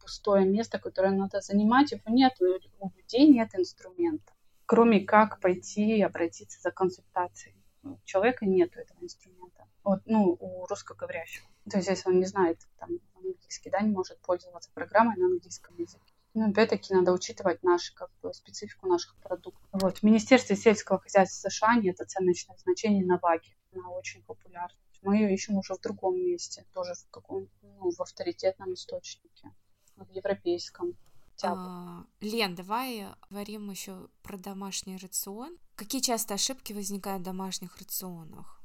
[0.00, 4.32] пустое место, которое надо занимать, его нет, у людей нет инструмента,
[4.66, 7.56] кроме как пойти и обратиться за консультацией.
[7.82, 9.66] У человека нет этого инструмента.
[9.82, 11.48] Вот, ну, у русскоговорящего.
[11.70, 15.74] То есть, если он не знает там, английский, да, не может пользоваться программой на английском
[15.78, 16.09] языке.
[16.34, 19.68] Ну, опять-таки, надо учитывать нашу, как бы, специфику наших продуктов.
[19.72, 19.98] Вот.
[19.98, 23.56] В Министерстве сельского хозяйства США нет оценочных значений на ваге.
[23.74, 24.76] Она очень популярна.
[25.02, 29.50] Мы ее ищем уже в другом месте, тоже в каком ну, в авторитетном источнике,
[29.96, 30.96] в европейском.
[31.42, 35.56] А, Лен, давай говорим еще про домашний рацион.
[35.74, 38.59] Какие часто ошибки возникают в домашних рационах?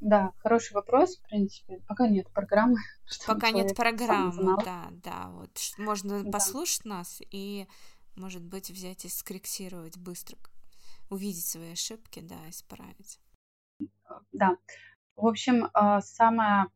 [0.00, 1.80] Да, хороший вопрос, в принципе.
[1.88, 2.76] Пока нет программы.
[3.26, 5.28] Пока нет программы, да, да.
[5.30, 6.30] Вот можно да.
[6.30, 7.66] послушать нас и,
[8.16, 10.38] может быть, взять и скорректировать быстро,
[11.10, 13.18] увидеть свои ошибки, да, исправить.
[14.32, 14.56] Да.
[15.16, 16.66] В общем, а, самое,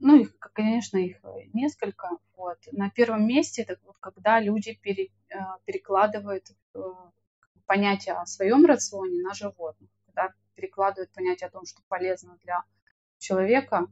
[0.00, 1.16] ну, их, конечно, их
[1.54, 2.10] несколько.
[2.36, 2.58] Вот.
[2.72, 6.78] На первом месте это вот когда люди пере, а, перекладывают э,
[7.64, 9.88] понятие о своем рационе на животных
[10.56, 12.64] перекладывают понятие о том, что полезно для
[13.18, 13.86] человека,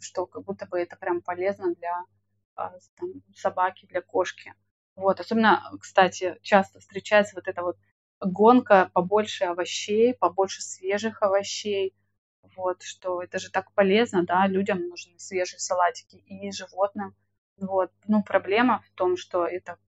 [0.00, 2.04] что как будто бы это прям полезно для
[2.56, 4.54] а, там, собаки, для кошки.
[4.96, 7.76] Вот, особенно, кстати, часто встречается вот эта вот
[8.20, 11.94] гонка побольше овощей, побольше свежих овощей,
[12.56, 17.14] вот, что это же так полезно, да, людям нужны свежие салатики и животным.
[17.56, 19.78] Вот, ну, проблема в том, что это,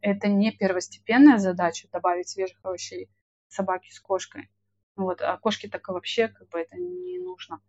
[0.00, 3.08] это не первостепенная задача добавить свежих овощей
[3.48, 4.50] собаке с кошкой.
[4.98, 7.60] Вот, а кошки так вообще как бы это не нужно.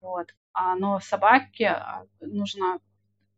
[0.00, 0.32] Вот.
[0.52, 2.78] А, но собаке а, нужно,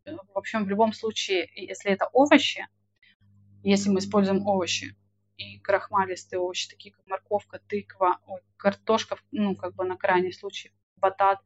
[0.05, 2.68] э, в общем, в любом случае, если это овощи,
[3.62, 4.95] если мы используем овощи,
[5.38, 10.70] и крахмалистые овощи, такие как морковка, тыква, ой, картошка, ну, как бы на крайний случай,
[10.97, 11.38] батат,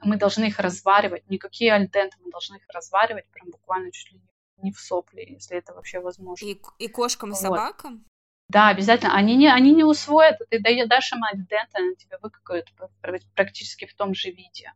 [0.00, 4.20] мы должны их разваривать, никакие альденты, мы должны их разваривать прям буквально чуть ли
[4.56, 6.44] не в сопли, если это вообще возможно.
[6.44, 7.40] И, и кошкам, и вот.
[7.40, 8.04] собакам?
[8.48, 9.14] Да, обязательно.
[9.16, 12.72] Они не, они не усвоят, ты дашь им альдент, они тебе выкакают
[13.34, 14.72] практически в том же виде.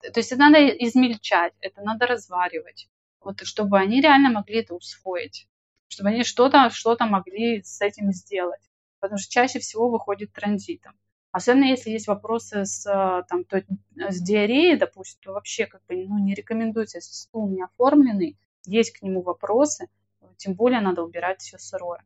[0.00, 2.88] То есть это надо измельчать, это надо разваривать,
[3.20, 5.48] вот, чтобы они реально могли это усвоить,
[5.88, 8.60] чтобы они что-то что могли с этим сделать.
[9.00, 10.94] Потому что чаще всего выходит транзитом.
[11.30, 12.84] Особенно если есть вопросы с,
[13.28, 13.62] там, то,
[13.96, 18.92] с диареей, допустим, то вообще как бы ну, не рекомендуется, если стул не оформленный, есть
[18.92, 19.88] к нему вопросы,
[20.36, 22.02] тем более надо убирать все сырое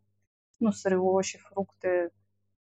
[0.61, 2.11] ну, сырые овощи, фрукты,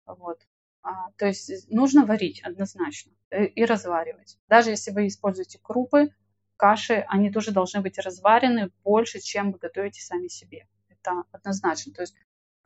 [0.06, 0.39] вот.
[0.82, 4.38] А, то есть нужно варить однозначно э, и разваривать.
[4.48, 6.14] Даже если вы используете крупы,
[6.58, 10.68] каши, они тоже должны быть разварены больше, чем вы готовите сами себе.
[10.89, 11.93] Это однозначно.
[11.93, 12.16] То есть,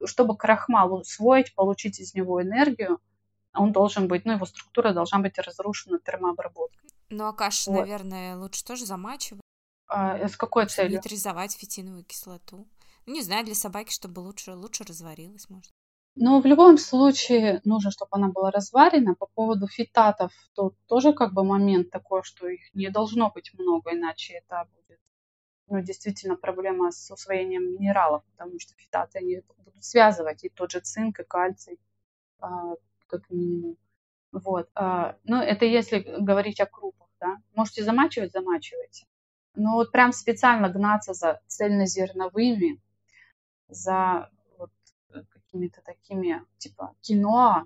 [0.04, 3.00] чтобы крахмал усвоить, получить из него энергию,
[3.54, 6.90] он должен быть, ну, его структура должна быть разрушена термообработкой.
[7.10, 7.80] Ну, а кашу, вот.
[7.82, 9.42] наверное, лучше тоже замачивать.
[9.88, 10.92] А, с какой целью?
[10.92, 12.68] Нейтрализовать фитиновую кислоту.
[13.06, 15.72] Не знаю, для собаки, чтобы лучше, лучше разварилась, может.
[16.16, 19.16] Но в любом случае нужно, чтобы она была разварена.
[19.16, 23.94] По поводу фитатов, то тоже как бы момент такой, что их не должно быть много,
[23.94, 25.00] иначе это будет
[25.68, 30.80] ну, действительно проблема с усвоением минералов, потому что фитаты они будут связывать и тот же
[30.80, 31.80] цинк, и кальций,
[32.40, 32.74] а,
[33.08, 33.78] как минимум.
[34.32, 34.70] Вот.
[34.76, 37.38] А, ну, это если говорить о крупах, да.
[37.54, 39.06] Можете замачивать, замачивайте.
[39.56, 42.82] Но вот прям специально гнаться за цельнозерновыми,
[43.70, 44.72] за вот
[45.30, 47.66] какими-то такими, типа киноа,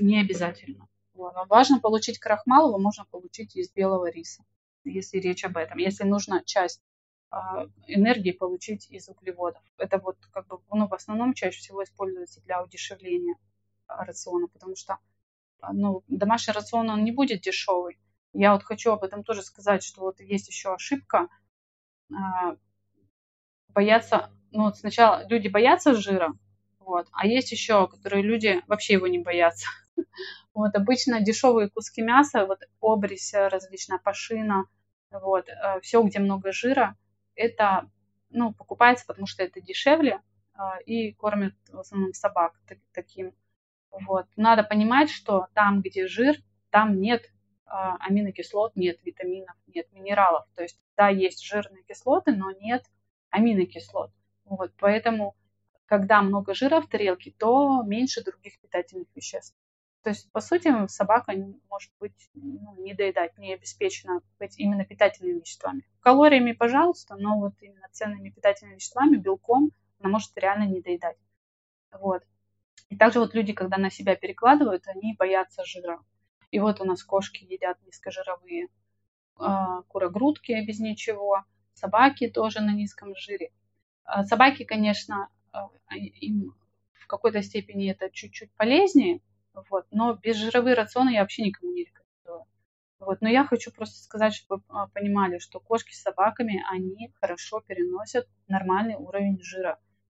[0.00, 0.88] не обязательно.
[1.14, 1.34] Вот.
[1.34, 4.44] Но важно получить крахмал, его можно получить из белого риса,
[4.84, 5.78] если речь об этом.
[5.78, 6.82] Если нужно часть
[7.30, 9.62] а, энергии получить из углеводов.
[9.78, 13.36] Это вот как бы, ну, в основном чаще всего используется для удешевления
[13.86, 14.98] рациона, потому что
[15.72, 17.98] ну, домашний рацион, он не будет дешевый.
[18.34, 21.28] Я вот хочу об этом тоже сказать, что вот есть еще ошибка
[22.12, 22.56] а,
[23.68, 26.34] бояться ну вот сначала люди боятся жира,
[26.78, 29.66] вот, а есть еще, которые люди вообще его не боятся.
[30.54, 34.66] Вот обычно дешевые куски мяса, вот обрись, различная пашина,
[35.10, 36.94] вот, э, все, где много жира,
[37.34, 37.88] это,
[38.28, 40.20] ну, покупается, потому что это дешевле,
[40.54, 42.52] э, и кормят в основном собак
[42.92, 43.32] таким.
[43.90, 44.26] Вот.
[44.36, 46.36] Надо понимать, что там, где жир,
[46.70, 47.30] там нет э,
[48.00, 50.46] аминокислот, нет витаминов, нет минералов.
[50.54, 52.84] То есть, да, есть жирные кислоты, но нет
[53.30, 54.10] аминокислот.
[54.44, 55.34] Вот, поэтому,
[55.86, 59.56] когда много жира в тарелке, то меньше других питательных веществ.
[60.02, 61.32] То есть, по сути, собака
[61.70, 65.86] может быть ну, не доедать, не обеспечена быть именно питательными веществами.
[66.00, 69.70] Калориями, пожалуйста, но вот именно ценными питательными веществами, белком,
[70.00, 71.16] она может реально не доедать.
[71.92, 72.24] Вот.
[72.88, 76.02] И также вот люди, когда на себя перекладывают, они боятся жира.
[76.50, 78.66] И вот у нас кошки едят низкожировые
[79.38, 79.46] э,
[79.88, 83.52] курогрудки без ничего, собаки тоже на низком жире.
[84.04, 86.54] А собаки, конечно, а, им
[86.92, 89.20] в какой-то степени это чуть-чуть полезнее,
[89.70, 92.46] вот, но безжировые рационы я вообще никому не рекомендую.
[92.98, 97.60] Вот, но я хочу просто сказать, чтобы вы понимали, что кошки с собаками, они хорошо
[97.60, 99.78] переносят нормальный уровень жира.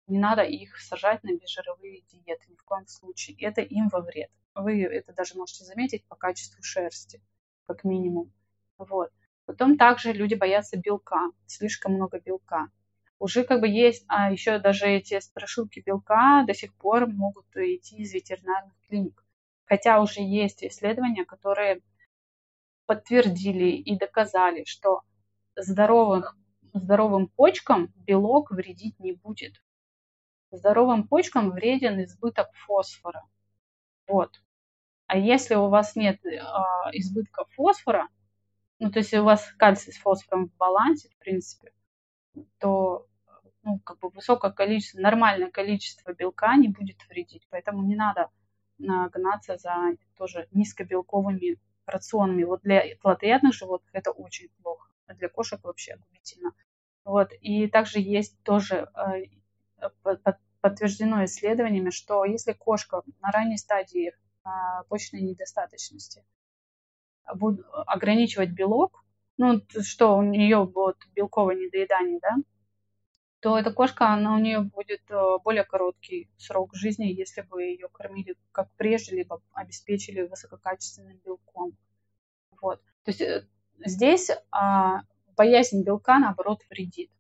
[0.09, 3.37] Не надо их сажать на безжировые диеты ни в коем случае.
[3.41, 4.31] Это им во вред.
[4.55, 7.23] Вы это даже можете заметить по качеству шерсти,
[7.67, 8.33] как минимум.
[8.79, 9.11] Вот.
[9.47, 12.69] Потом также люди боятся белка, слишком много белка.
[13.23, 17.99] Уже как бы есть, а еще даже эти страшилки белка до сих пор могут идти
[17.99, 19.25] из ветеринарных клиник.
[19.65, 21.83] Хотя уже есть исследования, которые
[22.87, 25.03] подтвердили и доказали, что
[25.55, 26.37] здоровых,
[26.73, 29.55] здоровым почкам белок вредить не будет.
[30.51, 33.23] Здоровым почкам вреден избыток фосфора.
[34.09, 34.43] Вот.
[35.07, 36.41] А если у вас нет э,
[36.95, 38.09] избытка фосфора,
[38.81, 41.73] ну, то есть у вас кальций с фосфором в балансе, в принципе,
[42.59, 43.07] то
[43.63, 47.47] ну, как бы высокое количество, нормальное количество белка не будет вредить.
[47.51, 48.29] Поэтому не надо
[48.79, 52.45] гнаться за тоже низкобелковыми рационами.
[52.45, 56.53] Вот для плотоядных животных это очень плохо, а для кошек вообще губительно.
[57.05, 57.33] Вот.
[57.41, 59.25] И также есть тоже э,
[60.61, 66.25] подтверждено исследованиями, что если кошка на ранней стадии а, почечной недостаточности
[67.25, 69.05] ограничивать белок,
[69.39, 72.37] ну, что у нее будет белковое недоедание, да,
[73.43, 77.89] то эта кошка, она у нее будет э, более короткий срок жизни, если бы ее
[77.89, 81.77] кормили как прежде, либо обеспечили высококачественным белком.
[82.61, 82.81] Вот.
[83.05, 83.49] То есть э,
[83.85, 85.01] здесь а,
[85.37, 87.11] боязнь белка, наоборот, вредит.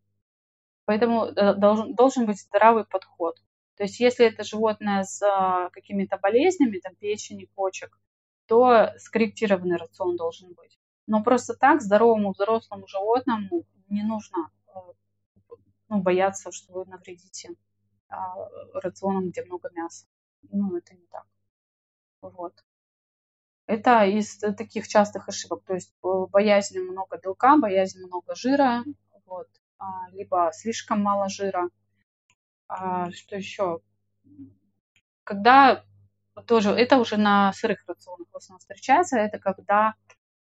[0.84, 3.34] Поэтому э, должен, должен быть здравый подход.
[3.76, 7.98] То есть если это животное с а, какими-то болезнями, там печени, почек,
[8.46, 10.78] то скорректированный рацион должен быть.
[11.08, 14.52] Но просто так здоровому взрослому животному не нужно
[15.92, 17.50] ну, бояться, что вы навредите
[18.08, 18.34] а,
[18.72, 20.06] рационом, где много мяса.
[20.50, 21.26] Ну, это не так.
[22.22, 22.64] Вот.
[23.66, 25.64] Это из таких частых ошибок.
[25.64, 28.84] То есть э, боязнь много белка, боязнь много жира,
[29.26, 31.68] вот, а, либо слишком мало жира.
[32.68, 33.80] А, что еще?
[35.24, 35.84] Когда
[36.46, 39.94] тоже, это уже на сырых рационах в основном встречается, это когда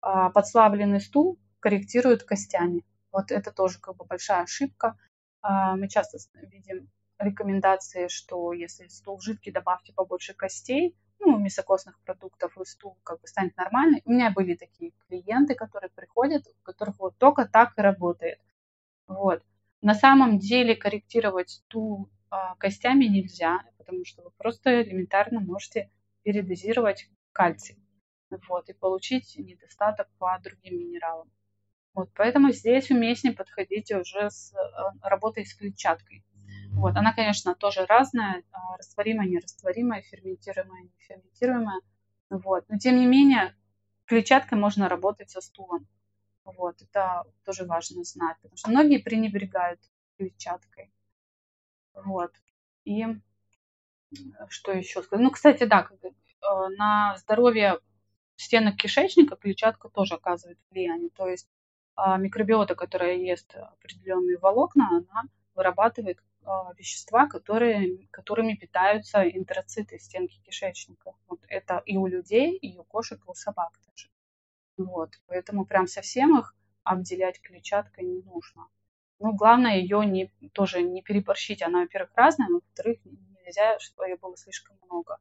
[0.01, 2.83] а, подслабленный стул корректируют костями.
[3.13, 4.97] Вот это тоже как бы большая ошибка.
[5.45, 6.89] А, мы часто видим
[7.19, 13.27] рекомендации, что если стул жидкий, добавьте побольше костей, ну, мясокостных продуктов, и стул как бы
[13.27, 14.01] станет нормальный.
[14.07, 18.41] У меня были такие клиенты, которые приходят, у которых вот только так и работает.
[19.07, 19.43] Вот.
[19.83, 25.91] На самом деле корректировать стул а, костями нельзя, потому что вы просто элементарно можете
[26.23, 27.79] передозировать кальций
[28.49, 31.31] вот, и получить недостаток по другим минералам.
[31.95, 34.59] Вот, поэтому здесь уместнее подходить уже с э,
[35.03, 36.25] работой с клетчаткой.
[36.73, 41.81] Вот, она, конечно, тоже разная, а, растворимая, нерастворимая, ферментируемая, неферментируемая.
[42.31, 42.65] Вот.
[42.69, 43.55] Но, тем не менее,
[44.07, 45.87] клетчаткой можно работать со стулом.
[46.45, 49.81] Вот, это тоже важно знать, потому что многие пренебрегают
[50.19, 50.93] клетчаткой.
[51.95, 52.33] Вот.
[52.85, 53.07] И
[54.49, 55.25] что еще сказать?
[55.25, 56.09] Ну, кстати, да, э,
[56.77, 57.79] на здоровье
[58.37, 61.11] стенок кишечника клетчатка тоже оказывает влияние.
[61.11, 61.49] То есть
[61.97, 65.25] микробиота, которая ест определенные волокна, она
[65.55, 71.13] вырабатывает а, вещества, которые, которыми питаются энтероциты стенки кишечника.
[71.29, 74.09] Вот это и у людей, и у кошек, и у собак тоже.
[74.77, 78.67] Вот, поэтому прям совсем их обделять клетчаткой не нужно.
[79.21, 81.63] Ну, главное ее не, тоже не переборщить.
[81.63, 85.19] Она, во-первых, разная, но, во-вторых, нельзя, чтобы ее было слишком много.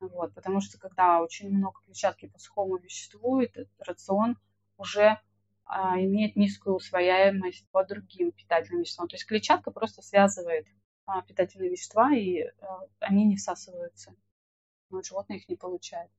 [0.00, 4.38] Вот, потому что когда очень много клетчатки по сухому веществу, этот рацион
[4.78, 5.20] уже а,
[5.68, 9.08] имеет низкую усвояемость по другим питательным веществам.
[9.08, 10.66] То есть клетчатка просто связывает
[11.06, 14.14] а, питательные вещества, и а, они не всасываются.
[14.90, 16.10] Но животное их не получает.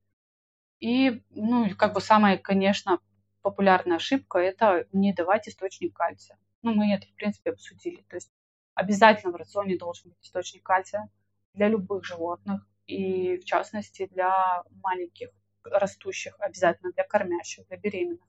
[0.79, 2.99] И, ну, как бы самая, конечно,
[3.41, 6.37] популярная ошибка– это не давать источник кальция.
[6.61, 8.03] Ну, мы это, в принципе, обсудили.
[8.09, 8.31] То есть
[8.73, 11.09] обязательно в рационе должен быть источник кальция
[11.53, 15.29] для любых животных, и в частности для маленьких
[15.63, 18.27] растущих, обязательно для кормящих, для беременных.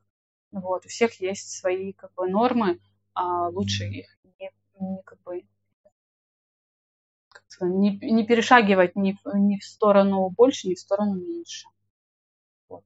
[0.51, 2.81] Вот, у всех есть свои как бы нормы,
[3.15, 5.45] а лучше их не, не как бы
[7.61, 11.69] не, не перешагивать ни, ни в сторону больше, ни в сторону меньше.
[12.69, 12.85] Вот.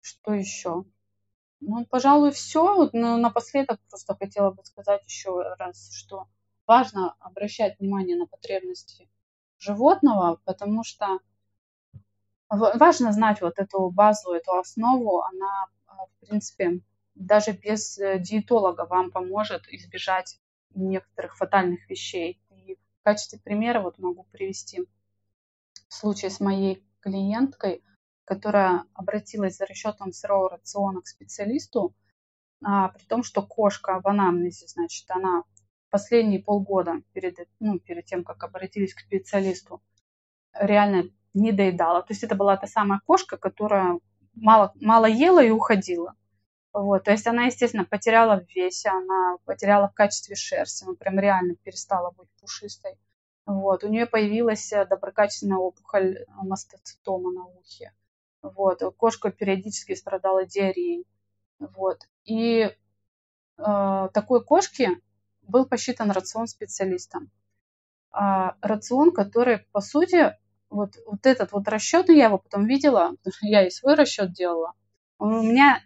[0.00, 0.84] Что еще?
[1.60, 2.90] Ну, пожалуй, все.
[2.92, 6.28] Но напоследок просто хотела бы сказать еще раз, что
[6.66, 9.08] важно обращать внимание на потребности
[9.58, 11.18] животного, потому что
[12.48, 15.66] важно знать вот эту базу, эту основу, она
[16.06, 16.80] в принципе,
[17.14, 20.38] даже без э, диетолога вам поможет избежать
[20.74, 22.40] некоторых фатальных вещей.
[22.50, 24.82] И в качестве примера вот могу привести
[25.88, 27.82] случай с моей клиенткой,
[28.24, 31.94] которая обратилась за расчетом сырого рациона к специалисту,
[32.62, 35.44] а, при том, что кошка в анамнезе, значит, она
[35.90, 39.80] последние полгода перед, ну, перед тем, как обратились к специалисту,
[40.52, 42.02] реально не доедала.
[42.02, 44.00] То есть это была та самая кошка, которая
[44.36, 46.14] мало, мало ела и уходила.
[46.72, 51.18] Вот, то есть она, естественно, потеряла в весе, она потеряла в качестве шерсти, она прям
[51.18, 52.98] реально перестала быть пушистой.
[53.46, 57.92] Вот, у нее появилась э, доброкачественная опухоль э, мастоцитома на ухе.
[58.42, 61.06] Вот, кошка периодически страдала диареей.
[61.58, 65.00] Вот, и э, такой кошке
[65.42, 67.30] был посчитан рацион специалистом.
[68.10, 70.36] А, рацион, который, по сути,
[70.70, 73.12] вот, вот этот вот расчет, я его потом видела,
[73.42, 74.72] я и свой расчет делала,
[75.18, 75.82] у меня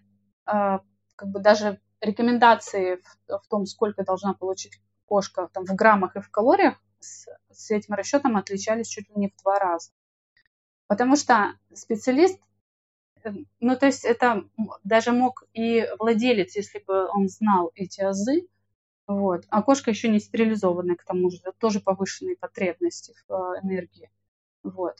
[0.47, 0.81] а,
[1.17, 6.21] как бы даже рекомендации в, в том, сколько должна получить кошка там, в граммах и
[6.21, 9.91] в калориях, с, с этим расчетом отличались чуть ли не в два раза.
[10.87, 12.39] Потому что специалист,
[13.23, 14.45] э, ну то есть это
[14.85, 18.49] даже мог и владелец, если бы он знал эти азы,
[19.07, 19.45] вот.
[19.49, 24.09] А кошка еще не стерилизованная, к тому же, тоже повышенные потребности в э, энергии.
[24.63, 24.97] Вот.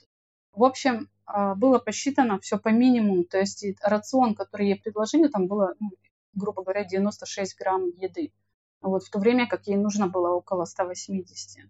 [0.53, 5.47] В общем, а, было посчитано все по минимуму, то есть рацион, который ей предложили, там
[5.47, 5.91] было, ну,
[6.33, 8.33] грубо говоря, 96 грамм еды.
[8.81, 11.69] Вот, в то время как ей нужно было около 180.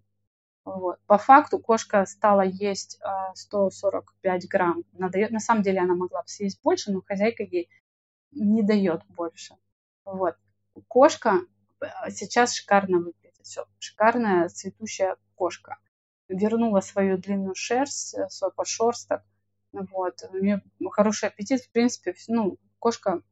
[0.64, 0.98] Вот.
[1.06, 3.00] По факту кошка стала есть
[3.34, 4.84] 145 а, грамм.
[4.92, 7.68] Надо, на самом деле она могла бы съесть больше, но хозяйка ей
[8.30, 9.56] не дает больше.
[10.04, 10.36] Вот.
[10.88, 11.40] Кошка
[11.80, 13.34] а, сейчас шикарно выглядит.
[13.42, 15.78] Все, шикарная цветущая кошка
[16.32, 19.22] вернула свою длинную шерсть, э, свой подшерсток.
[19.72, 20.22] Вот.
[20.30, 21.62] У нее хороший аппетит.
[21.62, 23.22] В принципе, ну, кошка,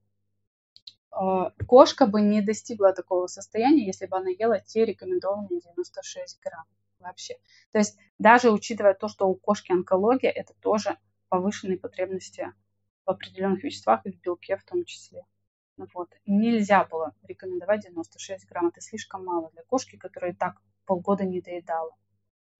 [1.13, 6.65] э, кошка бы не достигла такого состояния, если бы она ела те рекомендованные 96 грамм
[6.99, 7.35] вообще.
[7.73, 10.99] То есть даже учитывая то, что у кошки онкология, это тоже
[11.29, 12.53] повышенные потребности
[13.07, 15.25] в определенных веществах и в белке в том числе.
[15.95, 16.11] Вот.
[16.27, 18.69] Нельзя было рекомендовать 96 грамм.
[18.69, 21.93] Это слишком мало для кошки, которая и так полгода не доедала.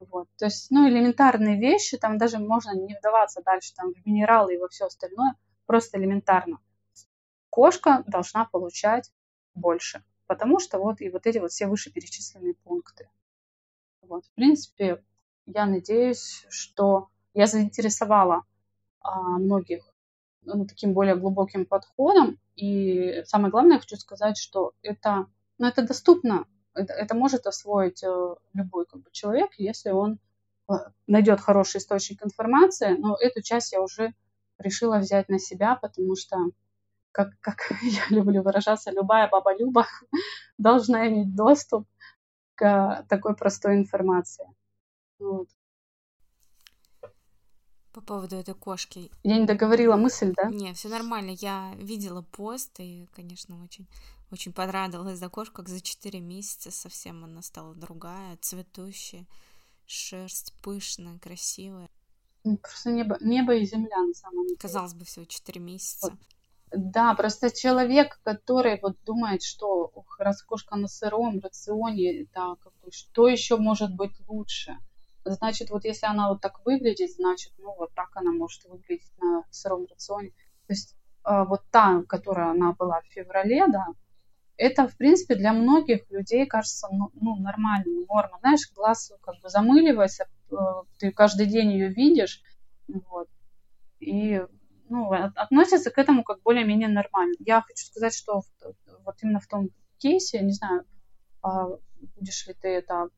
[0.01, 0.29] Вот.
[0.39, 4.59] То есть, ну, элементарные вещи, там даже можно не вдаваться дальше там, в минералы и
[4.59, 5.35] во все остальное,
[5.67, 6.59] просто элементарно.
[7.51, 9.13] Кошка должна получать
[9.55, 13.11] больше, потому что вот и вот эти вот все вышеперечисленные пункты.
[14.01, 14.25] Вот.
[14.25, 15.05] В принципе,
[15.47, 18.45] я надеюсь, что я заинтересовала
[19.01, 19.85] а, многих
[20.43, 22.39] ну, таким более глубоким подходом.
[22.57, 25.27] И самое главное, я хочу сказать, что это,
[25.59, 30.19] ну, это доступно это, это может освоить э, любой как бы, человек, если он
[30.69, 30.75] э,
[31.07, 34.15] найдет хороший источник информации, но эту часть я уже
[34.59, 36.37] решила взять на себя, потому что,
[37.13, 39.87] как, как я люблю выражаться, любая баба Люба
[40.59, 41.87] должна иметь доступ
[42.55, 44.47] к такой простой информации.
[45.19, 45.49] Вот.
[47.93, 49.11] По поводу этой кошки.
[49.25, 50.49] Я не договорила мысль, да?
[50.49, 51.31] Не, все нормально.
[51.31, 53.89] Я видела пост и, конечно, очень
[54.31, 59.27] очень понравилась за кошку, как за 4 месяца совсем она стала другая, цветущая,
[59.87, 61.89] шерсть пышная, красивая.
[62.45, 64.59] Ну, просто небо, небо и земля на самом деле.
[64.59, 66.11] Казалось бы, всего 4 месяца.
[66.11, 66.19] Вот.
[66.73, 72.93] Да, просто человек, который вот думает, что раз кошка на сыром рационе, да, как бы,
[72.93, 74.79] что еще может быть лучше?
[75.25, 79.45] Значит, вот если она вот так выглядит, значит, ну вот так она может выглядеть на
[79.51, 80.31] сыром рационе.
[80.31, 83.89] То есть э, вот та, которая она была в феврале, да,
[84.61, 88.39] это, в принципе, для многих людей кажется ну, ну, нормальной норма.
[88.41, 90.55] Знаешь, глаз как бы замыливается, э,
[90.99, 92.43] ты каждый день ее видишь,
[92.87, 93.29] вот,
[94.01, 94.45] и
[94.91, 97.37] ну, относятся к этому как более-менее нормально.
[97.39, 98.43] Я хочу сказать, что
[99.07, 100.85] вот именно в том кейсе, не знаю,
[101.43, 101.69] а,
[102.17, 103.09] будешь ли ты это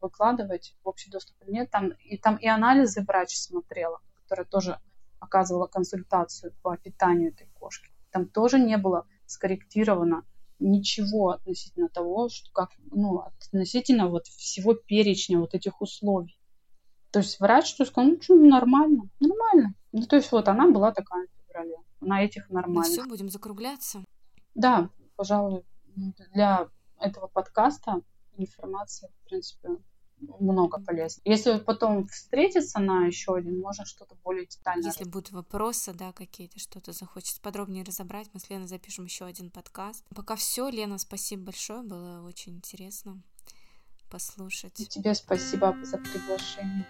[0.00, 4.78] выкладывать в общий доступ или нет, там и, там и анализы врач смотрела, которая тоже
[5.18, 7.90] оказывала консультацию по питанию этой кошки.
[8.12, 10.24] Там тоже не было скорректировано
[10.58, 16.38] ничего относительно того, что как, ну, относительно вот всего перечня вот этих условий.
[17.10, 19.74] То есть врач что сказал, ну, что, нормально, нормально.
[19.92, 22.84] Ну, то есть вот она была такая в феврале, на этих нормально.
[22.88, 24.04] Ну, все, будем закругляться.
[24.54, 25.64] Да, пожалуй,
[26.32, 26.68] для
[26.98, 28.00] этого подкаста
[28.36, 29.68] информации, в принципе,
[30.18, 31.20] много полезно.
[31.24, 34.86] Если потом встретиться на еще один, можно что-то более детально.
[34.86, 39.50] Если будут вопросы, да, какие-то, что-то захочется подробнее разобрать, мы с Леной запишем еще один
[39.50, 40.04] подкаст.
[40.14, 43.22] Пока все, Лена, спасибо большое, было очень интересно
[44.10, 44.80] послушать.
[44.80, 46.86] И тебе спасибо за приглашение.